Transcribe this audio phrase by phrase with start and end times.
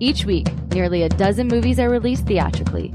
[0.00, 2.92] Each week, nearly a dozen movies are released theatrically.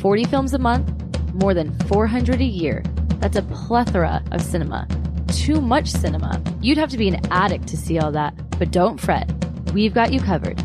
[0.00, 0.90] 40 films a month,
[1.34, 2.82] more than 400 a year.
[3.16, 4.88] That's a plethora of cinema.
[5.28, 6.42] Too much cinema.
[6.62, 8.34] You'd have to be an addict to see all that.
[8.58, 9.30] But don't fret,
[9.74, 10.62] we've got you covered.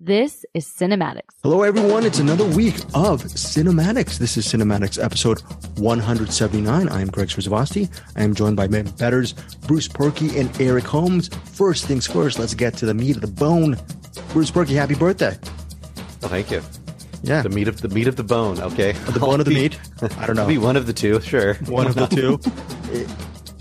[0.00, 1.30] This is CinemAddicts.
[1.44, 2.04] Hello, everyone.
[2.04, 4.18] It's another week of CinemAddicts.
[4.18, 5.40] This is CinemAddicts episode
[5.78, 6.88] 179.
[6.88, 7.88] I am Greg Srisavasdi.
[8.16, 9.34] I am joined by Ben Betters,
[9.68, 11.28] Bruce Purkey, and Eric Holmes.
[11.28, 13.78] First things first, let's get to the meat of the bone.
[14.32, 15.36] Bruce Purkey, happy birthday.
[16.20, 16.62] Well, thank you.
[17.22, 17.42] Yeah.
[17.42, 18.60] The meat of the meat of the bone.
[18.60, 18.92] Okay.
[18.92, 19.78] The bone of the meat?
[20.18, 20.46] I don't know.
[20.46, 21.20] Be one of the two.
[21.20, 21.54] Sure.
[21.66, 22.40] One of the two.
[22.92, 23.06] Eh,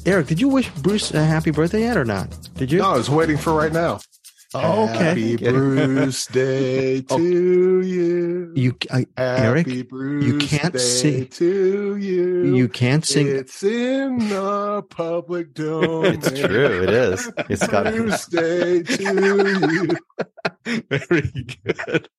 [0.06, 2.28] Eric, did you wish Bruce a happy birthday yet or not?
[2.56, 2.80] Did you?
[2.80, 4.00] No, I was waiting for right now.
[4.56, 5.04] Oh, okay.
[5.04, 8.54] Happy Bruce Day to you.
[8.56, 11.28] You, I, Eric, Bruce you can't Day sing.
[11.28, 12.56] to you.
[12.56, 13.28] You can't sing.
[13.28, 16.16] It's in the public domain.
[16.24, 16.84] It's true.
[16.84, 17.32] It is.
[17.50, 19.98] It's got Bruce Day to you.
[20.90, 21.32] Very
[21.64, 22.10] good.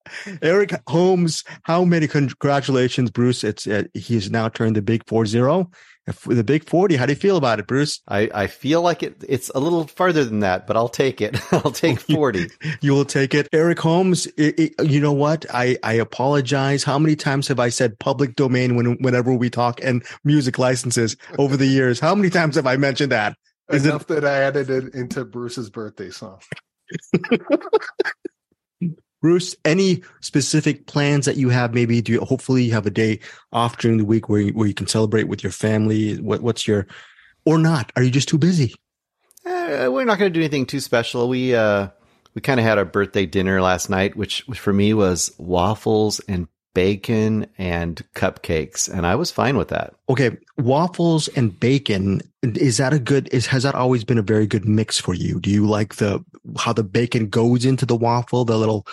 [0.42, 3.44] Eric Holmes, how many congratulations, Bruce?
[3.44, 5.70] It's uh, he's now turned the big four zero.
[6.27, 6.97] The big 40.
[6.97, 8.02] How do you feel about it, Bruce?
[8.06, 9.24] I, I feel like it.
[9.27, 11.41] It's a little farther than that, but I'll take it.
[11.52, 12.48] I'll take forty.
[12.83, 13.48] You will take it.
[13.52, 15.47] Eric Holmes, it, it, you know what?
[15.52, 16.84] I, I apologize.
[16.84, 21.16] How many times have I said public domain when, whenever we talk and music licenses
[21.38, 22.00] over the years?
[22.00, 23.36] How many times have I mentioned that?
[23.70, 26.41] Is Enough that I added it into Bruce's birthday song.
[29.25, 31.72] Bruce, any specific plans that you have?
[31.72, 33.20] Maybe do you hopefully you have a day
[33.55, 36.16] off during the week where you, where you can celebrate with your family?
[36.16, 36.86] What, what's your,
[37.47, 37.91] or not?
[37.97, 38.75] Are you just too busy?
[39.47, 41.31] Eh, we're not going to do anything too special.
[41.31, 41.89] We uh
[42.34, 46.20] we kind of had our birthday dinner last night, which, which for me was waffles
[46.28, 49.94] and bacon and cupcakes, and I was fine with that.
[50.11, 52.20] Okay, waffles and bacon.
[52.42, 53.31] Is that a good?
[53.33, 55.41] Is has that always been a very good mix for you?
[55.41, 56.22] Do you like the
[56.59, 58.92] how the bacon goes into the waffle, the little uh,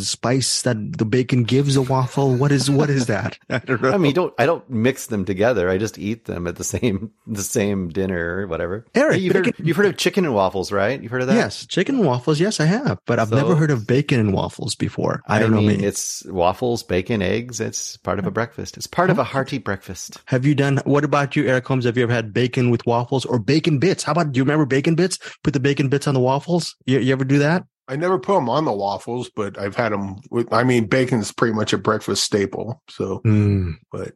[0.00, 2.34] spice that the bacon gives a waffle?
[2.34, 3.38] What is what is that?
[3.50, 3.92] I don't know.
[3.92, 5.68] I mean, don't I don't mix them together.
[5.68, 8.86] I just eat them at the same the same dinner or whatever.
[8.94, 11.00] Eric, Hey, you've, heard, you've heard of chicken and waffles, right?
[11.00, 11.34] You've heard of that?
[11.36, 12.40] yes, chicken and waffles.
[12.40, 15.22] Yes, I have, but I've So- never heard of bacon and waffles before.
[15.26, 15.60] I don't know.
[15.60, 15.84] mean, me.
[15.84, 17.60] it's waffles, bacon, eggs.
[17.60, 18.76] It's part of a breakfast.
[18.76, 20.18] It's part of a hearty breakfast.
[20.26, 20.80] Have you done?
[20.84, 21.84] What about you, Eric Holmes?
[21.84, 24.02] Have you ever had bacon with waffles or bacon bits?
[24.04, 24.32] How about?
[24.32, 25.18] Do you remember bacon bits?
[25.42, 26.74] Put the bacon bits on the waffles.
[26.86, 27.64] You, you ever do that?
[27.90, 31.32] I never put them on the waffles, but I've had them with, I mean, bacon's
[31.32, 32.80] pretty much a breakfast staple.
[32.88, 33.74] So, Mm.
[33.92, 34.12] but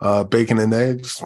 [0.00, 1.22] uh, bacon and eggs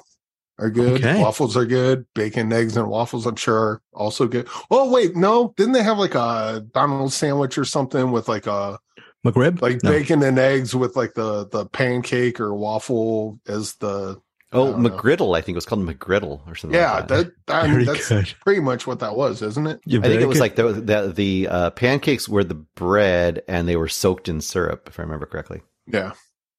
[0.58, 1.04] are good.
[1.04, 1.20] Okay.
[1.20, 2.06] Waffles are good.
[2.14, 4.48] Bacon, eggs, and waffles, I'm sure, are also good.
[4.70, 5.52] Oh, wait, no.
[5.56, 8.78] Didn't they have like a Donald's sandwich or something with like a,
[9.26, 9.60] McRib?
[9.60, 9.90] like No.
[9.90, 14.20] bacon and eggs with like the, the pancake or waffle as the,
[14.50, 14.72] Oh.
[14.74, 15.36] McGriddle.
[15.36, 16.78] I think it was called McGriddle or something.
[16.78, 17.32] yeah, like that.
[17.46, 18.34] that, I mean, Very that's good.
[18.44, 19.80] pretty much what that was, isn't it?
[19.84, 20.42] Yeah, I think it was good.
[20.42, 24.88] like the the, the uh, pancakes were the bread and they were soaked in syrup,
[24.88, 25.60] if I remember correctly.
[25.86, 26.12] Yeah.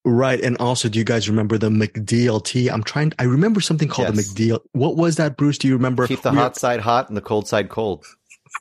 [0.05, 0.39] Right.
[0.39, 2.71] And also, do you guys remember the McDLT?
[2.71, 4.33] I'm trying, I remember something called Yes.
[4.33, 4.59] the McDeal.
[4.71, 5.57] What was that, Bruce?
[5.57, 6.07] Do you remember?
[6.07, 8.05] Keep the We- hot side hot and the cold side cold,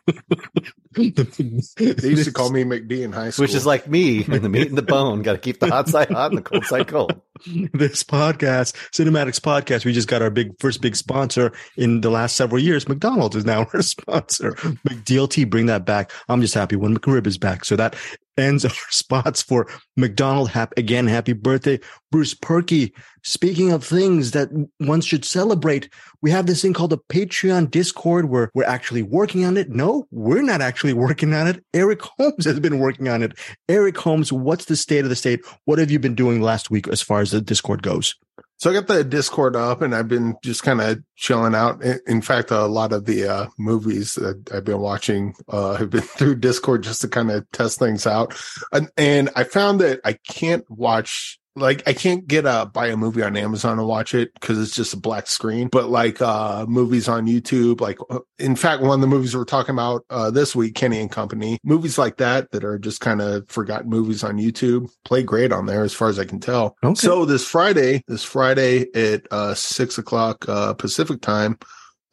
[0.96, 3.44] They used to call me McD in high school.
[3.44, 5.22] which is like me in the meat and the bone.
[5.22, 7.20] Got to keep the hot side hot and the cold side cold.
[7.72, 9.84] this podcast, CinemAddicts Podcast.
[9.84, 12.88] We just got our big first big sponsor in the last several years.
[12.88, 14.52] McDonald's is now our sponsor.
[14.52, 16.10] McDLT, bring that back.
[16.28, 17.64] I'm just happy when McRib is back.
[17.64, 17.94] So that
[18.38, 19.66] ends our spots for
[19.96, 20.50] McDonald.
[20.50, 22.92] Hap- again, happy birthday, Bruce Purkey.
[23.24, 25.90] Speaking of things that one should celebrate,
[26.22, 29.70] we have this thing called the Patreon Discord where we're actually working on it.
[29.70, 31.64] No, we're not actually working on it.
[31.74, 33.38] Eric Holmes has been working on it.
[33.68, 35.40] Eric Holmes, what's the state of the state?
[35.64, 38.14] What have you been doing last week as far as the Discord goes?
[38.58, 41.80] So I got the Discord up and I've been just kind of chilling out.
[41.82, 46.00] In- fact, a lot of the uh, movies that I've been watching uh, have been
[46.18, 48.34] through Discord just to kind of test things out.
[48.72, 52.96] And, and I found that I can't watch like I can't get a buy a
[52.96, 55.68] movie on Amazon and watch it because it's just a black screen.
[55.68, 59.44] But like uh movies on YouTube, like uh, in fact, one of the movies we're
[59.44, 63.20] talking about uh this week, Kenny and Company, movies like that that are just kind
[63.20, 66.76] of forgotten movies on YouTube play great on there as far as I can tell.
[66.82, 66.94] Okay.
[66.94, 71.58] So this Friday, this Friday at uh six o'clock uh Pacific time,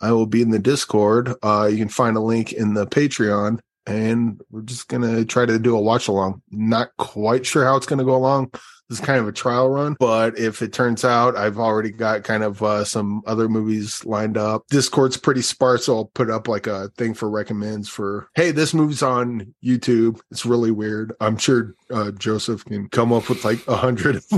[0.02, 1.34] I will be in the Discord.
[1.44, 3.60] Uh you can find a link in the Patreon.
[3.88, 6.42] And we're just gonna try to do a watch along.
[6.50, 8.52] Not quite sure how it's gonna go along.
[8.90, 12.24] This is kind of a trial run, but if it turns out I've already got
[12.24, 14.64] kind of uh, some other movies lined up.
[14.70, 18.74] Discord's pretty sparse, so I'll put up like a thing for recommends for, hey, this
[18.74, 20.20] movie's on YouTube.
[20.30, 21.14] It's really weird.
[21.20, 24.24] I'm sure uh, Joseph can come up with like a hundred.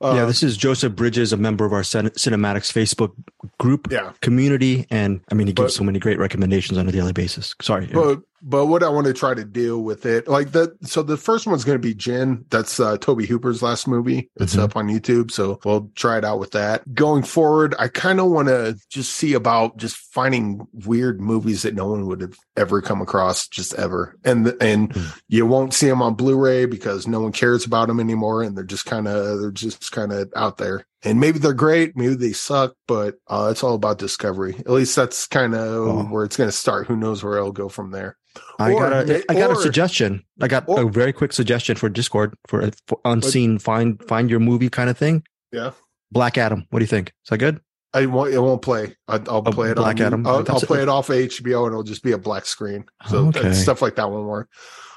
[0.00, 3.12] Uh, yeah, this is Joseph Bridges, a member of our Cin- CinemAddicts Facebook
[3.60, 4.10] group yeah.
[4.20, 7.54] community, and I mean, he gives But- so many great recommendations on a daily basis.
[7.62, 11.02] Sorry, But but what I want to try to do with it, like the so
[11.02, 12.44] the first one's going to be Djinn.
[12.50, 14.30] That's uh, Tobe Hooper's last movie.
[14.36, 14.62] It's Mhm.
[14.62, 16.94] up on YouTube, so we'll try it out with that.
[16.94, 21.74] Going forward, I kind of want to just see about just finding weird movies that
[21.74, 25.18] no one would have ever come across, just ever, and and Mm.
[25.28, 28.64] you won't see them on Blu-ray because no one cares about them anymore, and they're
[28.64, 30.84] just kind of they're just kind of out there.
[31.04, 34.54] And maybe they're great, maybe they suck, but uh, it's all about discovery.
[34.60, 36.02] At least that's kind of Oh.
[36.04, 36.86] where it's going to start.
[36.86, 38.16] Who knows where it'll go from there.
[38.58, 40.24] I Or got a, I got a suggestion.
[40.40, 44.40] I got or- a very quick suggestion for Discord for, for unseen find find your
[44.40, 45.24] movie kind of thing.
[45.50, 45.72] Yeah.
[46.12, 46.66] Black Adam.
[46.70, 47.08] What do you think?
[47.24, 47.60] Is that good?
[47.94, 48.32] I won't.
[48.32, 48.96] It won't play.
[49.08, 49.76] I, I'll Oh, play it.
[49.76, 50.26] Black on, Adam?
[50.26, 52.84] I'll, I'll play it off HBO, and it'll just be a black screen.
[53.08, 53.52] So Okay.
[53.52, 54.48] stuff like that won't work.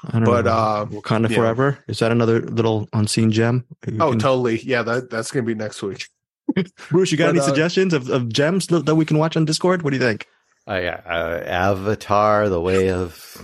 [0.07, 0.51] I don't But know.
[0.51, 1.35] uh, Wakanda yeah.
[1.37, 1.79] Forever.
[1.87, 3.65] Is that another little unseen gem?
[3.87, 4.61] You oh, can- totally.
[4.61, 6.07] Yeah, that that's gonna be next week.
[6.89, 9.35] Bruce, you got but, any uh, suggestions of, of gems that that we can watch
[9.35, 9.81] on Discord?
[9.81, 10.27] What do you think?
[10.67, 13.43] Uh, yeah, uh, Avatar, The Way of.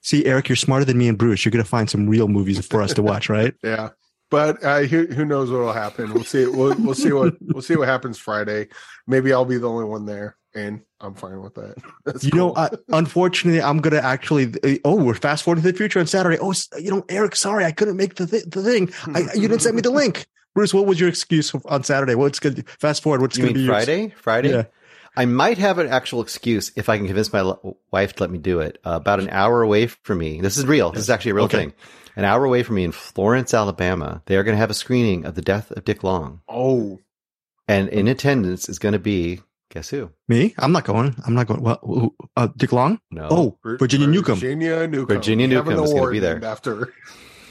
[0.00, 1.44] See, Eric, you're smarter than me and Bruce.
[1.44, 3.54] You're going to find some real movies for us to watch, right?
[3.62, 3.90] Yeah,
[4.32, 6.12] but uh, who who knows what will happen?
[6.12, 6.46] We'll see.
[6.46, 8.66] We'll we'll see what we'll see what happens Friday.
[9.06, 11.76] Maybe I'll be the only one there, and I'm fine with that.
[12.04, 12.58] That's You know, cool.
[12.58, 14.52] uh, unfortunately, I'm going to actually.
[14.64, 16.38] uh, Oh, we're fast forwarding to the future on Saturday.
[16.40, 18.92] Oh, you know, Eric, sorry, I couldn't make the th- the thing.
[19.14, 20.26] I, you didn't send me the link.
[20.54, 22.14] Bruce, what was your excuse on Saturday?
[22.14, 22.68] What's good?
[22.80, 23.20] Fast forward.
[23.22, 24.14] What's going to mean be your- Friday?
[24.20, 24.50] Friday?
[24.50, 24.64] Yeah.
[25.16, 28.30] I might have an actual excuse if I can convince my l- wife to let
[28.30, 28.78] me do it.
[28.84, 30.40] Uh, about an hour away from me.
[30.40, 30.90] This is real.
[30.90, 31.58] This is actually a real Okay.
[31.58, 31.74] thing.
[32.16, 35.24] An hour away from me in Florence, Alabama, they are going to have a screening
[35.24, 36.40] of The Death of Dick Long.
[36.48, 36.98] oh,
[37.68, 40.10] And in attendance is going to be, guess who?
[40.28, 40.54] Me?
[40.58, 41.14] I'm not going.
[41.26, 41.62] I'm not going.
[41.62, 42.98] Well, uh, Dick Long?
[43.10, 43.28] No.
[43.30, 44.36] Oh, Virginia Newcomb.
[44.38, 45.16] Virginia Newcomb.
[45.16, 46.44] Virginia You have an Newcomb is gonna be there.
[46.44, 46.92] after.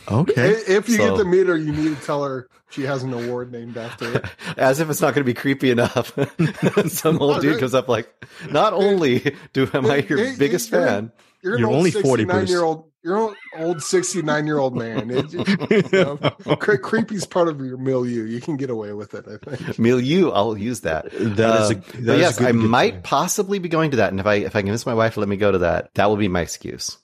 [0.08, 0.16] Her.
[0.16, 0.50] Okay.
[0.52, 3.14] If you So- get to meet her, you need to tell her she has an
[3.14, 4.30] award named after her.
[4.58, 6.18] As if it's not going to be creepy enough.
[6.88, 8.10] Some old dude comes up like,
[8.50, 10.86] not only do am I your Hey, biggest hey, hey.
[10.86, 11.12] fan,
[11.44, 12.86] You're, You're only 40, year old.
[13.04, 15.10] You're an old 69 year old man.
[15.10, 16.18] It, it- you know,
[16.58, 18.24] cre- creepy's part of your milieu.
[18.26, 19.80] You can get away with it, I think.
[19.80, 21.10] milieu, I'll use that.
[21.12, 23.04] That um, is a- that but is a yes, good- I might point.
[23.04, 25.28] possibly be going to that, and if I if I convince my wife to let
[25.30, 26.96] me go to that, that will be my excuse.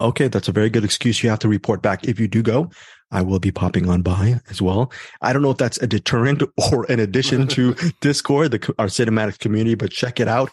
[0.00, 1.22] Okay, that's a very good excuse.
[1.22, 2.70] You have to report back if you do go.
[3.10, 4.92] I will be popping on by as well.
[5.22, 9.38] I don't know if that's a deterrent or an addition to Discord, the, our cinematic
[9.38, 10.50] community, but check it out.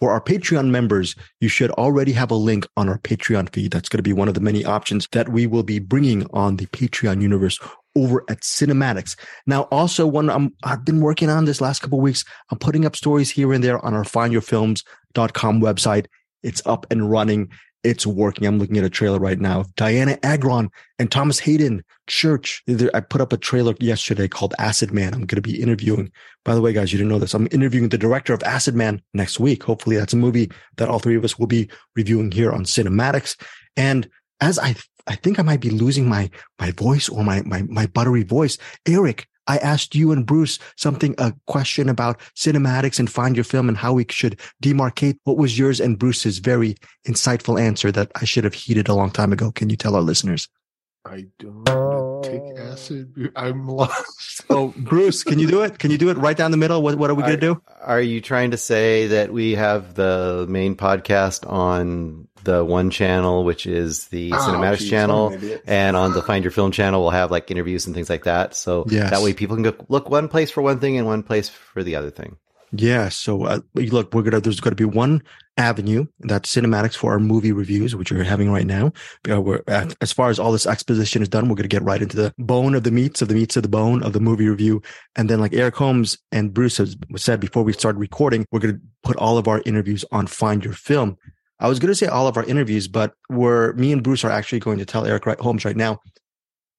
[0.00, 3.70] For our Patreon members, you should already have a link on our Patreon feed.
[3.70, 6.56] That's going to be one of the many options that we will be bringing on
[6.56, 7.58] the Patreon universe
[7.94, 9.16] over at CinemAddicts.
[9.46, 12.24] Now, also one I'm, I've been working on this last couple of weeks.
[12.50, 16.06] I'm putting up stories here and there on our findyourfilms.com website.
[16.42, 17.50] It's up and running.
[17.82, 18.46] It's working.
[18.46, 19.62] I'm looking at a trailer right now.
[19.76, 22.62] Dianna Agron and Thomas Haden Church.
[22.92, 25.14] I put up a trailer yesterday called Acidman.
[25.14, 26.12] I'm going to be interviewing.
[26.44, 27.32] By the way, guys, you didn't know this.
[27.32, 29.62] I'm interviewing the director of Acidman next week.
[29.62, 33.40] Hopefully, that's a movie that all three of us will be reviewing here on CinemAddicts.
[33.76, 34.10] And
[34.40, 34.74] as I,
[35.06, 38.58] I think I might be losing my my voice or my my my buttery voice.
[38.86, 43.68] Eric, I asked you and Bruce something, a question about CinemAddicts and find your film
[43.68, 45.18] and how we should demarcate.
[45.24, 49.10] What was yours and Bruce's very insightful answer that I should have heeded a long
[49.10, 49.50] time ago?
[49.50, 50.48] Can you tell our listeners?
[51.04, 53.32] I don't take acid.
[53.34, 54.42] I'm lost.
[54.50, 55.80] Oh, Bruce, can you do it?
[55.80, 56.80] Can you do it right down the middle?
[56.82, 57.62] What, what are we going to do?
[57.80, 63.44] Are you trying to say that we have the main podcast on the one channel,
[63.44, 65.62] which is the Oh, CinemAddicts geez, channel, I'm an idiot.
[65.66, 68.54] and on the Find Your Film channel, we'll have like interviews and things like that.
[68.54, 69.10] So Yes.
[69.10, 71.82] that way people can go look one place for one thing and one place for
[71.82, 72.36] the other thing.
[72.72, 73.08] Yeah.
[73.08, 74.40] So uh, look, we're gonna.
[74.40, 75.22] There's going to be one
[75.56, 78.92] avenue that's CinemAddicts for our movie reviews, which we're having right now.
[79.28, 81.82] Uh, we're uh, as far as all this exposition is done, we're going to get
[81.82, 84.20] right into the bone of the meats of the meats of the bone of the
[84.20, 84.80] movie review.
[85.16, 88.74] And then, like Eric Holmes and Bruce has said before we started recording, we're going
[88.76, 91.18] to put all of our interviews on Find Your Film.
[91.60, 94.30] I was going to say all of our interviews, but we're me and Bruce are
[94.30, 96.00] actually going to tell Eric Holmes right now.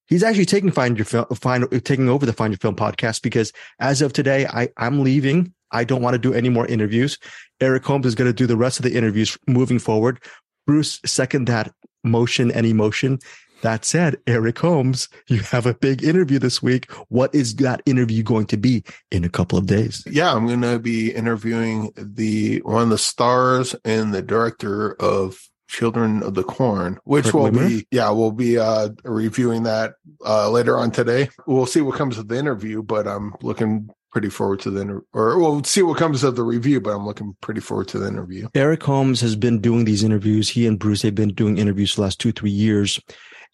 [0.08, 3.54] He's actually taking Find Your Film, find, taking over the Find Your Film podcast because
[3.80, 5.54] as of today, I, I'm leaving.
[5.72, 7.18] I don't want to do any more interviews.
[7.62, 10.22] Eric Holmes is going to do the rest of the interviews moving forward.
[10.68, 11.72] Bruce, second that
[12.04, 13.20] motion and emotion.
[13.62, 16.91] That said, Eric Holmes, you have a big interview this week.
[17.10, 20.03] What is that interview going to be in a couple of days?
[20.06, 25.39] Yeah, I'm going to be interviewing the one of the stars and the director of
[25.68, 27.68] Children of the Corn, which Kurt will Wimmer?
[27.70, 29.94] be yeah, we'll be uh reviewing that
[30.25, 31.30] uh later on today.
[31.48, 35.06] We'll see what comes of the interview, but I'm looking pretty forward to the inter-
[35.13, 38.10] or we'll see what comes of the review, but I'm looking pretty forward to the
[38.10, 38.50] interview.
[38.53, 40.50] Eric Holmes has been doing these interviews.
[40.50, 43.00] He and Bruce have been doing interviews for the last two, three years.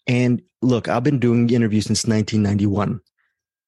[0.08, 3.00] And look, I've been doing interviews since 1991.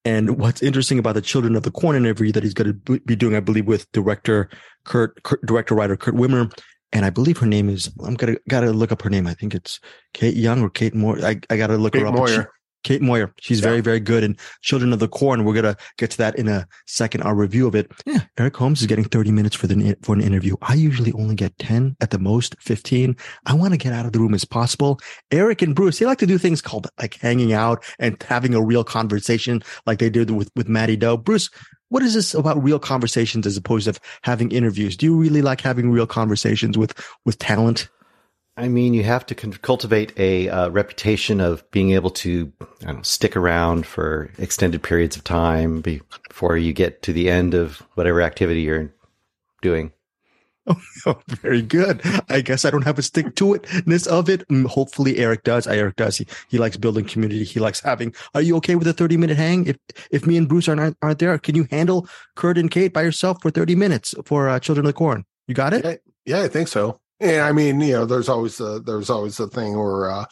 [0.07, 3.15] And what's interesting about the Children of the Corn interview that he's going to be
[3.15, 4.49] doing, I believe, with director
[4.85, 6.51] Kurt, Kurt director writer Kurt Wimmer
[6.93, 7.91] and I believe her name is.
[8.05, 9.27] I'm gonna gotta look up her name.
[9.27, 9.81] I think it's
[10.13, 11.19] Kate Young or Kate Moore.
[11.25, 12.15] I, I gotta look Kate her up.
[12.15, 12.51] Moyer.
[12.83, 13.33] Kate Moyer.
[13.41, 13.69] She's Yeah.
[13.69, 15.45] very, very good in Children of the Corn.
[15.45, 17.23] We're gonna get to that in a second.
[17.23, 17.91] Our review of it.
[18.07, 20.57] Yeah, Eric Holmes is getting 30 minutes for the for an interview.
[20.63, 23.17] I usually only get 10 at the most, 15.
[23.47, 25.01] I want to get out of the room as possible.
[25.31, 28.63] Eric and Bruce, they like to do things called like hanging out and having a
[28.63, 31.17] real conversation, like they did with with Maddie Doe.
[31.17, 31.51] Bruce,
[31.89, 34.97] what is this about real conversations as opposed to having interviews?
[34.97, 36.95] Do you really like having real conversations with
[37.25, 37.89] with talent?
[38.61, 42.53] I mean, you have to con- cultivate a uh, reputation of being able to
[42.83, 47.13] I don't know, stick around for extended periods of time be- before you get to
[47.13, 48.93] the end of whatever activity you're
[49.63, 49.93] doing.
[51.07, 52.03] Oh, very good.
[52.29, 54.47] I guess I don't have a stick to itness of it.
[54.49, 55.67] Mm, Hopefully Eric does.
[55.67, 56.19] Eric does.
[56.19, 57.43] He, he likes building community.
[57.43, 59.67] He likes having, are you okay with a 30 minute hang?
[59.67, 59.79] If,
[60.11, 63.41] if me and Bruce aren't, aren't there, can you handle Kurt and Kate by yourself
[63.41, 65.25] for 30 minutes for uh, Children of the Corn?
[65.49, 65.85] You got it?
[65.85, 67.01] Yeah, yeah, I think so.
[67.21, 70.25] And I mean, you know, there's always a there's always a thing where, uh,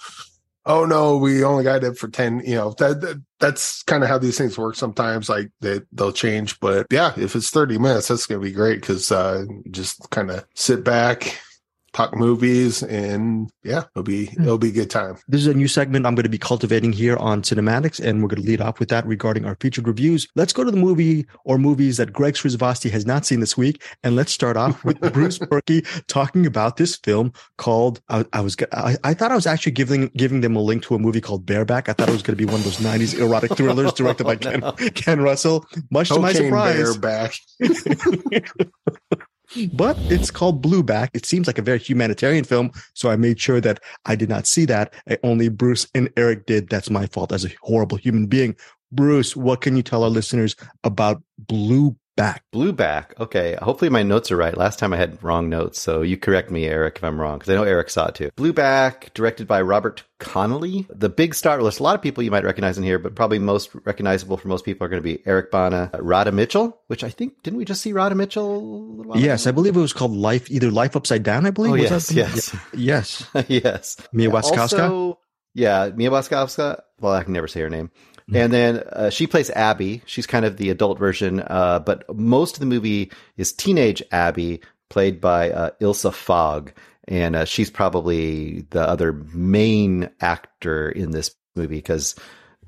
[0.65, 2.41] oh no, we only got it for ten.
[2.45, 4.75] You know, that, that that's kind of how these things work.
[4.75, 8.81] Sometimes, like they they'll change, but yeah, if it's thirty minutes, that's gonna be great
[8.81, 11.39] because uh, just kind of sit back,
[11.93, 14.43] talk movies, and yeah, it'll be hmm.
[14.43, 15.17] it'll be a good time.
[15.29, 18.29] This is a new segment I'm going to be cultivating here on CinemAddicts, and we're
[18.29, 20.29] going to lead off with that regarding our featured reviews.
[20.35, 23.83] Let's go to the movie or movies that Greg Srisavasdi has not seen this week,
[24.03, 28.01] and let's start off with Bruce Purkey talking about this film called.
[28.09, 30.95] I, I was I, I thought I was actually giving giving them a link to
[30.95, 31.89] a movie called Bareback.
[31.89, 34.37] I thought it was going to be one of those '90s erotic thrillers directed by
[34.37, 34.61] Ken,
[34.95, 35.67] Ken Russell.
[35.91, 37.35] Much to my surprise, Bear back.
[39.73, 41.09] but it's called Blueback.
[41.15, 44.47] It seems like a very humanitarian film, so I made sure that I did not
[44.47, 44.95] see that.
[45.23, 46.69] Only Bruce and Eric did.
[46.69, 48.57] That's my fault as a horrible human being.
[48.93, 51.23] Bruce, what can you tell our listeners about
[52.19, 52.39] Blueback?
[52.55, 53.21] Blueback.
[53.21, 53.57] Okay.
[53.63, 54.57] Hopefully my notes are right.
[54.57, 57.53] Last time I had wrong notes, so you correct me, Eric, if I'm wrong, because
[57.53, 58.31] I know Eric saw it too.
[58.37, 60.87] Blueback, directed by Robert Connolly.
[60.91, 61.81] The big star, list.
[61.81, 64.65] a lot of people you might recognize in here, but probably most recognizable for most
[64.65, 67.65] people are going to be Eric Bana, uh, Radha Mitchell, which I think, didn't we
[67.65, 68.57] just see Radha Mitchell?
[68.57, 71.47] a little while Yes, I believe it was called Life, either Life Upside Down.
[71.47, 71.71] I believe.
[71.71, 73.27] Oh, Was yes, that- yes.
[73.35, 73.47] yes.
[73.49, 73.97] yes.
[74.13, 75.17] Mia Wasikowska.
[75.55, 76.81] Yeah, Mia Wasikowska.
[77.01, 77.91] Well, I can never say her name.
[78.35, 80.03] And then uh, she plays Abby.
[80.05, 84.61] She's kind of the adult version, uh, but most of the movie is teenage Abby,
[84.91, 86.73] played by uh, Ilsa Fogg,
[87.07, 92.15] and uh, she's probably the other main actor in this movie because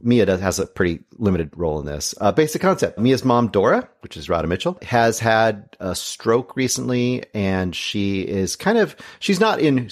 [0.02, 2.14] Mia does, has a pretty limited role in this.
[2.20, 7.24] Uh, basic concept: Mia's mom, Dora, which is Radha Mitchell, has had a stroke recently,
[7.34, 9.90] and she is kind of she's not in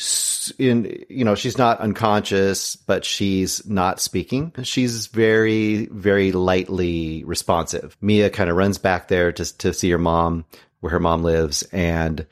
[0.59, 4.53] in you know she's not unconscious, but she's not speaking.
[4.63, 7.97] She's very very lightly responsive.
[8.01, 10.45] Mia kind of runs back there to to see her mom
[10.81, 12.27] where her mom lives and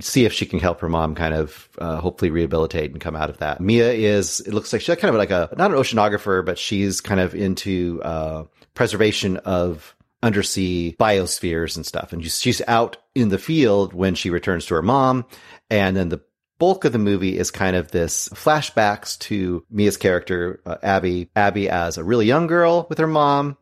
[0.00, 3.30] see if she can help her mom kind of uh, hopefully rehabilitate and come out
[3.30, 3.60] of that.
[3.60, 7.00] Mia is, it looks like she's kind of like a, not an oceanographer, but she's
[7.00, 12.12] kind of into uh, preservation of undersea biospheres and stuff.
[12.12, 15.24] And she's, out in the field when she returns to her mom.
[15.70, 16.22] And then the
[16.58, 21.68] bulk of the movie is kind of this flashbacks to Mia's character, uh, Abby, Abby
[21.68, 23.56] as a really young girl with her mom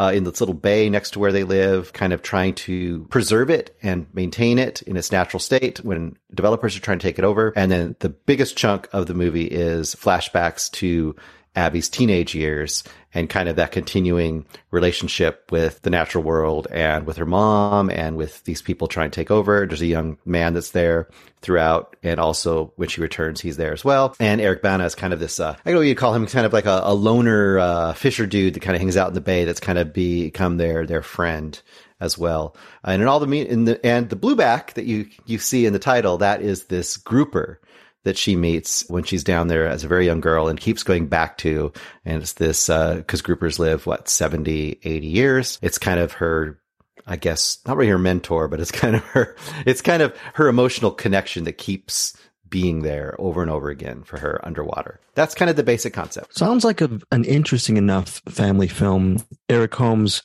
[0.00, 3.50] uh, in this little bay next to where they live, kind of trying to preserve
[3.50, 7.24] it and maintain it in its natural state when developers are trying to take it
[7.24, 7.52] over.
[7.54, 11.14] And then the biggest chunk of the movie is flashbacks to
[11.56, 17.16] Abby's teenage years and kind of that continuing relationship with the natural world and with
[17.16, 19.66] her mom and with these people trying to take over.
[19.66, 21.08] There's a young man that's there
[21.42, 21.96] throughout.
[22.04, 24.14] And also when she returns, he's there as well.
[24.20, 26.46] And Eric Bana is kind of this, uh, I don't know you'd call him kind
[26.46, 29.20] of like a, a loner, uh, fisher dude that kind of hangs out in the
[29.20, 31.60] bay that's kind of become their, their friend
[31.98, 32.56] as well.
[32.84, 35.78] And in all the, in the, and the blueback that you, you see in the
[35.80, 37.60] title, that is this grouper
[38.04, 41.06] that she meets when she's down there as a very young girl and keeps going
[41.06, 41.72] back to.
[42.04, 45.58] And it's this, uh, cause groupers live, what, 70, 80 years.
[45.62, 46.58] It's kind of her,
[47.06, 50.48] I guess, not really her mentor, but it's kind of her, it's kind of her
[50.48, 52.16] emotional connection that keeps
[52.48, 55.00] being there over and over again for her underwater.
[55.14, 56.36] That's kind of the basic concept.
[56.36, 59.24] Sounds like a, an interesting enough family film.
[59.48, 60.22] Eric Holmes,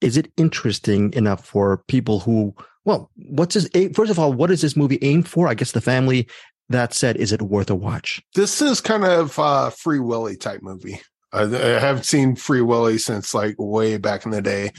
[0.00, 2.54] is it interesting enough for people who,
[2.84, 5.48] well, what's his, aim- first of all, what is this movie aimed for?
[5.48, 6.28] I guess the family.
[6.68, 8.22] That said, is it worth a watch?
[8.34, 11.00] This is kind of Free Willy type movie.
[11.32, 14.70] I, haven't seen Free Willy since like way back in the day,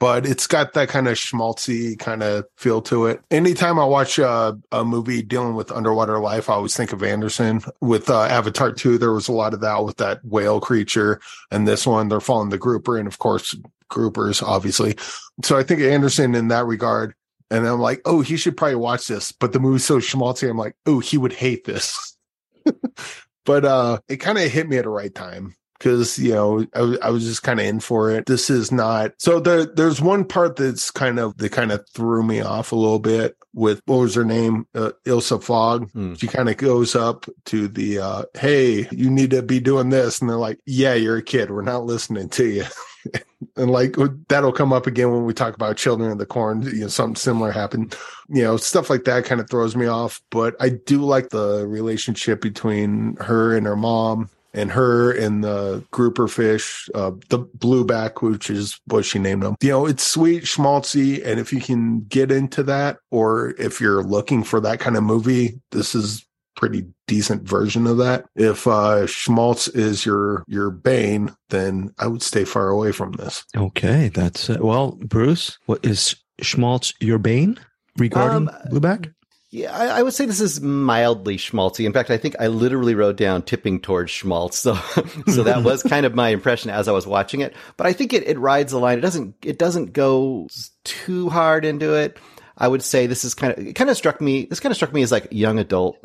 [0.00, 3.20] but it's got that kind of schmaltzy kind of feel to it.
[3.30, 7.60] Anytime I watch a, a movie dealing with underwater life, I always think of Anderson.
[7.80, 11.20] With uh, Avatar 2, there was a lot of that with that whale creature.
[11.50, 13.54] And this one, they're following the grouper and, of course,
[13.90, 14.96] groupers, obviously.
[15.44, 17.14] So I think Anderson in that regard
[17.50, 19.32] and I'm like, oh, he should probably watch this.
[19.32, 22.16] But the movie's so schmaltzy, I'm like, oh, he would hate this.
[23.44, 27.08] but uh, it kind of hit me at the right time because you know I
[27.08, 28.26] was just kind of in for it.
[28.26, 29.40] This is not so.
[29.40, 32.98] There, there's one part that's kind of that kind of threw me off a little
[32.98, 35.90] bit with what was her name, uh, Ilsa Fogg.
[35.90, 36.14] Hmm.
[36.14, 40.20] She kind of goes up to the uh, hey, you need to be doing this,
[40.20, 41.50] and they're like, yeah, you're a kid.
[41.50, 42.64] We're not listening to you.
[43.56, 43.96] and like
[44.28, 47.16] that'll come up again when we talk about children of the corn you know something
[47.16, 47.96] similar happened.
[48.28, 51.66] You know stuff like that kind of throws me off but i do like the
[51.66, 58.22] relationship between her and her mom and her and the grouper fish uh the blueback
[58.22, 59.56] which is what she named them.
[59.60, 64.02] You know it's sweet schmaltzy and if you can get into that or if you're
[64.02, 66.26] looking for that kind of movie this is
[66.56, 68.26] pretty decent version of that.
[68.34, 73.44] If uh Schmaltz is your your bane, then I would stay far away from this.
[73.56, 75.58] Okay, that's uh, well, Bruce.
[75.66, 77.58] What is Schmaltz your bane
[77.96, 79.12] regarding Um, Blueback?
[79.52, 81.84] Yeah, I, I would say this is mildly schmaltzy.
[81.84, 84.60] In fact, I think I literally wrote down tipping towards schmaltz.
[84.60, 84.74] So,
[85.26, 87.52] so that was kind of my impression as I was watching it.
[87.76, 88.98] But I think it, it rides the line.
[88.98, 90.46] It doesn't, it doesn't go
[90.84, 92.16] too hard into it.
[92.56, 94.76] I would say this is kind of, it kind of struck me, this kind of
[94.76, 95.98] struck me as like young adult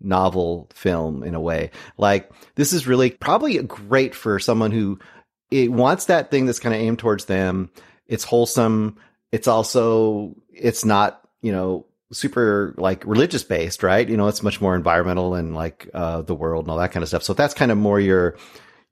[0.00, 1.70] novel film in a way.
[1.98, 4.98] Like this is really probably great for someone who
[5.50, 7.70] it wants that thing that's kind of aimed towards them.
[8.06, 8.98] It's wholesome.
[9.32, 14.08] It's also, it's not, you know, super like religious based, right?
[14.08, 17.02] You know, it's much more environmental and like uh, the world and all that kind
[17.02, 17.22] of stuff.
[17.22, 18.36] So if that's kind of more your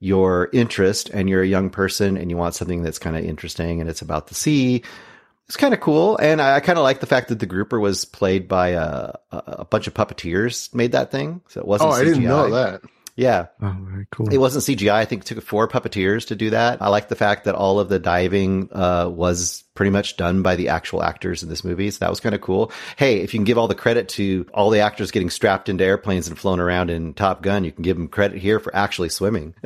[0.01, 3.79] your interest, and you're a young person and you want something that's kind of interesting
[3.79, 4.83] and it's about the sea.
[5.47, 7.79] It's kind of cool, and I, I kind of like the fact that the grouper
[7.79, 11.91] was played by a, a, a bunch of puppeteers made that thing, so it wasn't.
[11.91, 12.81] Oh, I didn't know that.
[13.15, 14.33] Yeah, Oh, very cool.
[14.33, 14.91] it wasn't CGI.
[14.93, 16.81] I think it took four puppeteers to do that.
[16.81, 20.55] I like the fact that all of the diving uh, was pretty much done by
[20.55, 21.91] the actual actors in this movie.
[21.91, 22.71] So that was kind of cool.
[22.95, 25.83] Hey, if you can give all the credit to all the actors getting strapped into
[25.83, 29.09] airplanes and flown around in Top Gun, you can give them credit here for actually
[29.09, 29.53] swimming.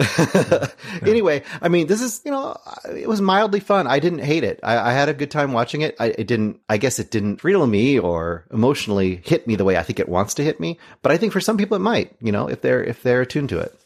[1.02, 2.58] Anyway, I mean, this is, you know,
[2.96, 3.88] it was mildly fun.
[3.88, 4.60] I didn't hate it.
[4.64, 5.96] I, I had a good time watching it.
[6.00, 9.78] I, it didn't, I guess it didn't thrill me or emotionally hit me the way
[9.78, 10.78] I think it wants to hit me.
[11.02, 13.50] But I think for some people it might, you know, if they're, if they're attuned
[13.50, 13.80] to it.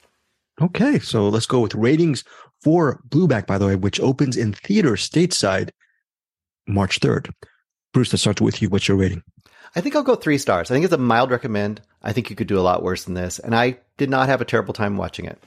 [0.62, 2.24] Okay, so let's go with ratings
[2.62, 5.70] for Blueback, by the way, which opens in theater stateside
[6.68, 7.32] March 3rd.
[7.94, 8.70] Bruce, let's start with you.
[8.70, 9.24] What's your rating?
[9.76, 10.70] I think I'll go three stars.
[10.70, 11.82] I think it's a mild recommend.
[12.02, 13.40] I think you could do a lot worse than this.
[13.40, 15.42] And I did not have a terrible time watching it.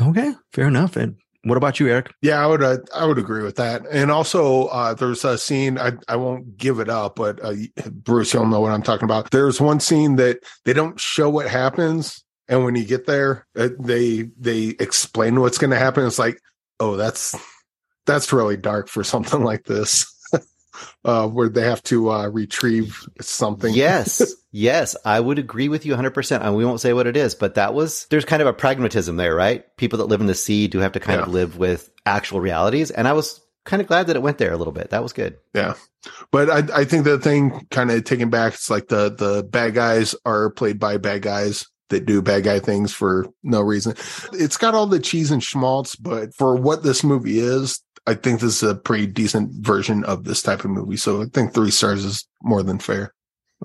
[0.00, 0.96] Okay, fair enough.
[0.96, 2.12] And what about you, Eric?
[2.20, 3.82] Yeah, I would uh, I would agree with that.
[3.90, 7.54] And also, uh, there's a scene I I won't give it up, but uh,
[7.90, 9.30] Bruce, you'll know what I'm talking about.
[9.30, 13.68] There's one scene that they don't show what happens, and when you get there, uh,
[13.78, 16.06] they they explain what's going to happen.
[16.06, 16.40] It's like,
[16.80, 17.36] oh, that's
[18.04, 20.06] that's really dark for something like this,
[21.04, 23.74] uh, where they have to uh, retrieve something.
[23.74, 26.40] Yes, yes, I would agree with you 100%.
[26.40, 29.16] And we won't say what it is, but that was, there's kind of a pragmatism
[29.16, 29.64] there, right?
[29.76, 32.90] People that live in the sea do have to kind of live with actual realities.
[32.90, 34.90] And I was kind of glad that it went there a little bit.
[34.90, 35.36] That was good.
[35.54, 35.74] Yeah.
[36.30, 39.74] But I, I think the thing kind of taken back, it's like the, the bad
[39.74, 43.94] guys are played by bad guys that do bad guy things for no reason.
[44.32, 48.40] It's got all the cheese and schmaltz, but for what this movie is, I think
[48.40, 50.96] this is a pretty decent version of this type of movie.
[50.96, 53.12] So I think three stars is more than fair.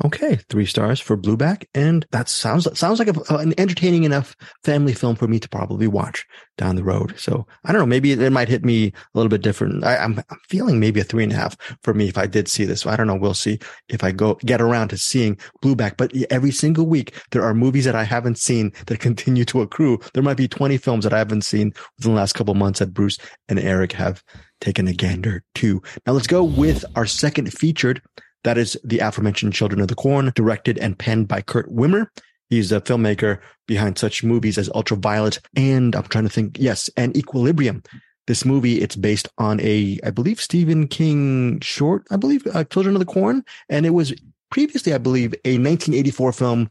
[0.04, 4.94] Okay, three stars for Blueback, and that sounds sounds like a, an entertaining enough family
[4.94, 6.26] film for me to probably watch
[6.58, 7.14] down the road.
[7.16, 9.84] So I don't know, maybe it, might hit me a little bit different.
[9.84, 12.48] I, I'm, I'm feeling maybe a three and a half for me if I did
[12.48, 12.82] see this.
[12.82, 13.16] So I don't know.
[13.16, 15.98] We'll see if I go get around to seeing Blueback.
[15.98, 20.00] But every single week there are movies that I haven't seen that continue to accrue.
[20.16, 22.96] There might be 20 films that I haven't seen within the last couple months that
[22.96, 24.24] Bruce and Eric have
[24.60, 25.84] taken a gander to.
[26.08, 28.02] Now let's go with our second featured.
[28.44, 32.08] That is the aforementioned Children of the Corn, directed and penned by Kurt Wimmer.
[32.50, 37.16] He's a filmmaker behind such movies as Ultraviolet and I'm trying to think, yes, and
[37.18, 37.84] Equilibrium.
[38.28, 42.96] This movie, it's based on a, I believe, Stephen King short, I believe, uh, Children
[42.96, 43.44] of the Corn.
[43.70, 44.14] And it was
[44.50, 46.70] previously, I believe, a 1984 film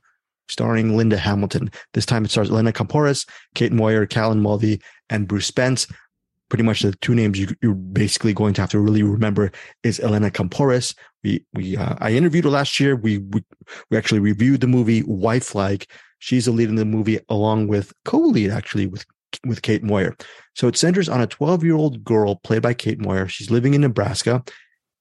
[0.49, 1.71] starring Linda Hamilton.
[1.95, 4.81] This time it stars Elena Kampouris, Kate Moyer, Callan Mulvey,
[5.11, 5.87] and Bruce Spence.
[6.49, 9.51] Pretty much the two names you, you're basically going to have to really remember
[9.83, 10.95] is Elena Kampouris.
[11.23, 12.97] We, we, uh, I interviewed her last year.
[12.97, 13.45] We, we,
[13.91, 15.87] we actually reviewed the movie Wifelike.
[16.19, 19.05] She's the lead in the movie along with co-lead actually with,
[19.47, 20.17] with Kate Moyer.
[20.55, 23.29] So it centers on a 12 year old girl played by Kate Moyer.
[23.29, 24.45] She's living in Nebraska,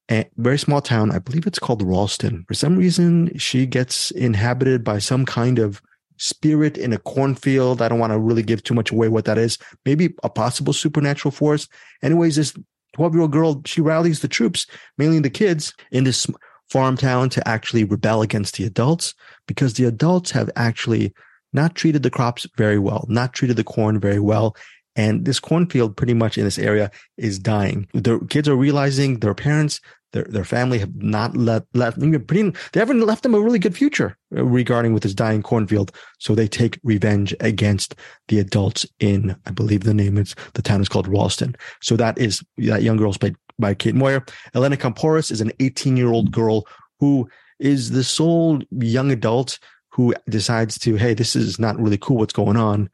[0.10, 1.12] a very small town.
[1.12, 2.46] I believe it's called Ralston.
[2.48, 5.82] For some reason, she gets inhabited by some kind of
[6.18, 7.82] spirit in a cornfield.
[7.82, 9.58] I don't want to really give too much away what that is.
[9.86, 11.68] Maybe a possible supernatural force.
[12.04, 12.54] Anyways, this
[12.94, 16.28] 12 year old girl, she rallies the troops, mainly the kids, in this
[16.70, 19.14] farm town to actually rebel against the adults
[19.46, 21.14] because the adults have actually
[21.54, 24.56] not treated the crops very well, not treated the corn very well.
[24.96, 27.88] And this cornfield pretty much in this area is dying.
[27.94, 29.80] The kids are realizing their parents,
[30.14, 34.18] their, their family have not let, left, they haven't left them a really good future
[34.36, 35.92] uh, regarding with this dying cornfield.
[36.20, 37.96] So they take revenge against
[38.28, 41.56] the adults in, I believe the name is, the town is called Ralston.
[41.82, 44.26] So that is, that young girl is played by Kate Moyer.
[44.54, 46.66] Elena Kampouris is an 18 year old girl
[47.00, 52.18] who is the sole young adult who decides to, hey, this is not really cool
[52.18, 52.90] what's going on,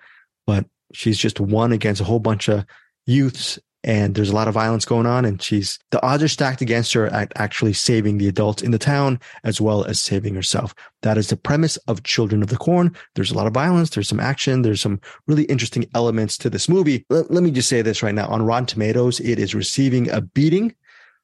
[0.45, 2.65] but she's just one against a whole bunch of
[3.05, 6.61] youths and there's a lot of violence going on and she's the odds are stacked
[6.61, 10.75] against her at actually saving the adults in the town as well as saving herself.
[11.03, 12.93] That is the premise of children of the corn.
[13.15, 16.67] There's a lot of violence there's some action there's some really interesting elements to this
[16.67, 17.05] movie.
[17.09, 20.19] Let, let me just say this right now on rotten tomatoes it is receiving a
[20.19, 20.75] beating.